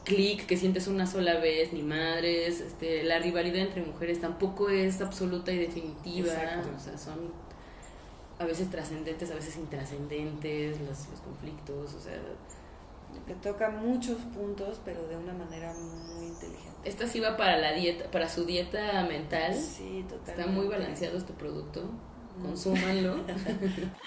clic 0.05 0.47
que 0.47 0.57
sientes 0.57 0.87
una 0.89 1.07
sola 1.07 1.39
vez, 1.39 1.73
ni 1.73 1.83
madres, 1.83 2.61
este, 2.61 3.03
la 3.05 3.19
rivalidad 3.19 3.59
entre 3.67 3.83
mujeres 3.83 4.21
tampoco 4.21 4.69
es 4.69 5.01
absoluta 5.01 5.53
y 5.53 5.59
definitiva, 5.59 6.33
Exacto. 6.33 6.71
o 6.77 6.81
sea, 6.81 6.99
son 6.99 7.33
a 8.39 8.45
veces 8.45 8.71
trascendentes, 8.71 9.31
a 9.31 9.35
veces 9.35 9.57
intrascendentes, 9.57 10.81
los, 10.81 11.09
los 11.09 11.21
conflictos, 11.21 11.95
o 11.95 12.01
sea, 12.01 12.21
Que 13.27 13.35
toca 13.35 13.71
muchos 13.71 14.19
puntos, 14.35 14.81
pero 14.85 15.07
de 15.07 15.17
una 15.17 15.35
manera 15.35 15.73
muy 15.75 16.27
inteligente. 16.27 16.71
esta 16.85 17.07
sí 17.07 17.21
va 17.21 17.37
para 17.37 17.59
la 17.59 17.73
dieta, 17.75 18.11
para 18.11 18.29
su 18.29 18.45
dieta 18.45 19.05
mental, 19.07 19.55
Sí, 19.55 20.05
totalmente. 20.09 20.31
está 20.33 20.47
muy 20.47 20.67
balanceado 20.67 21.19
este 21.19 21.33
producto, 21.35 21.89
consúmanlo. 22.43 23.17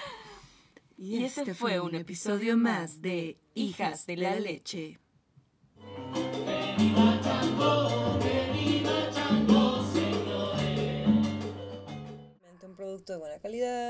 Y 0.98 1.26
este 1.26 1.54
fue 1.54 1.80
un 1.82 1.94
episodio 1.96 2.56
más 2.58 3.02
de 3.02 3.38
Hijas 3.54 4.06
de 4.06 4.16
la 4.18 4.40
Leche. 4.40 4.98
Un 6.78 6.94
producto 12.76 13.14
de 13.14 13.20
buena 13.20 13.40
calidad. 13.40 13.86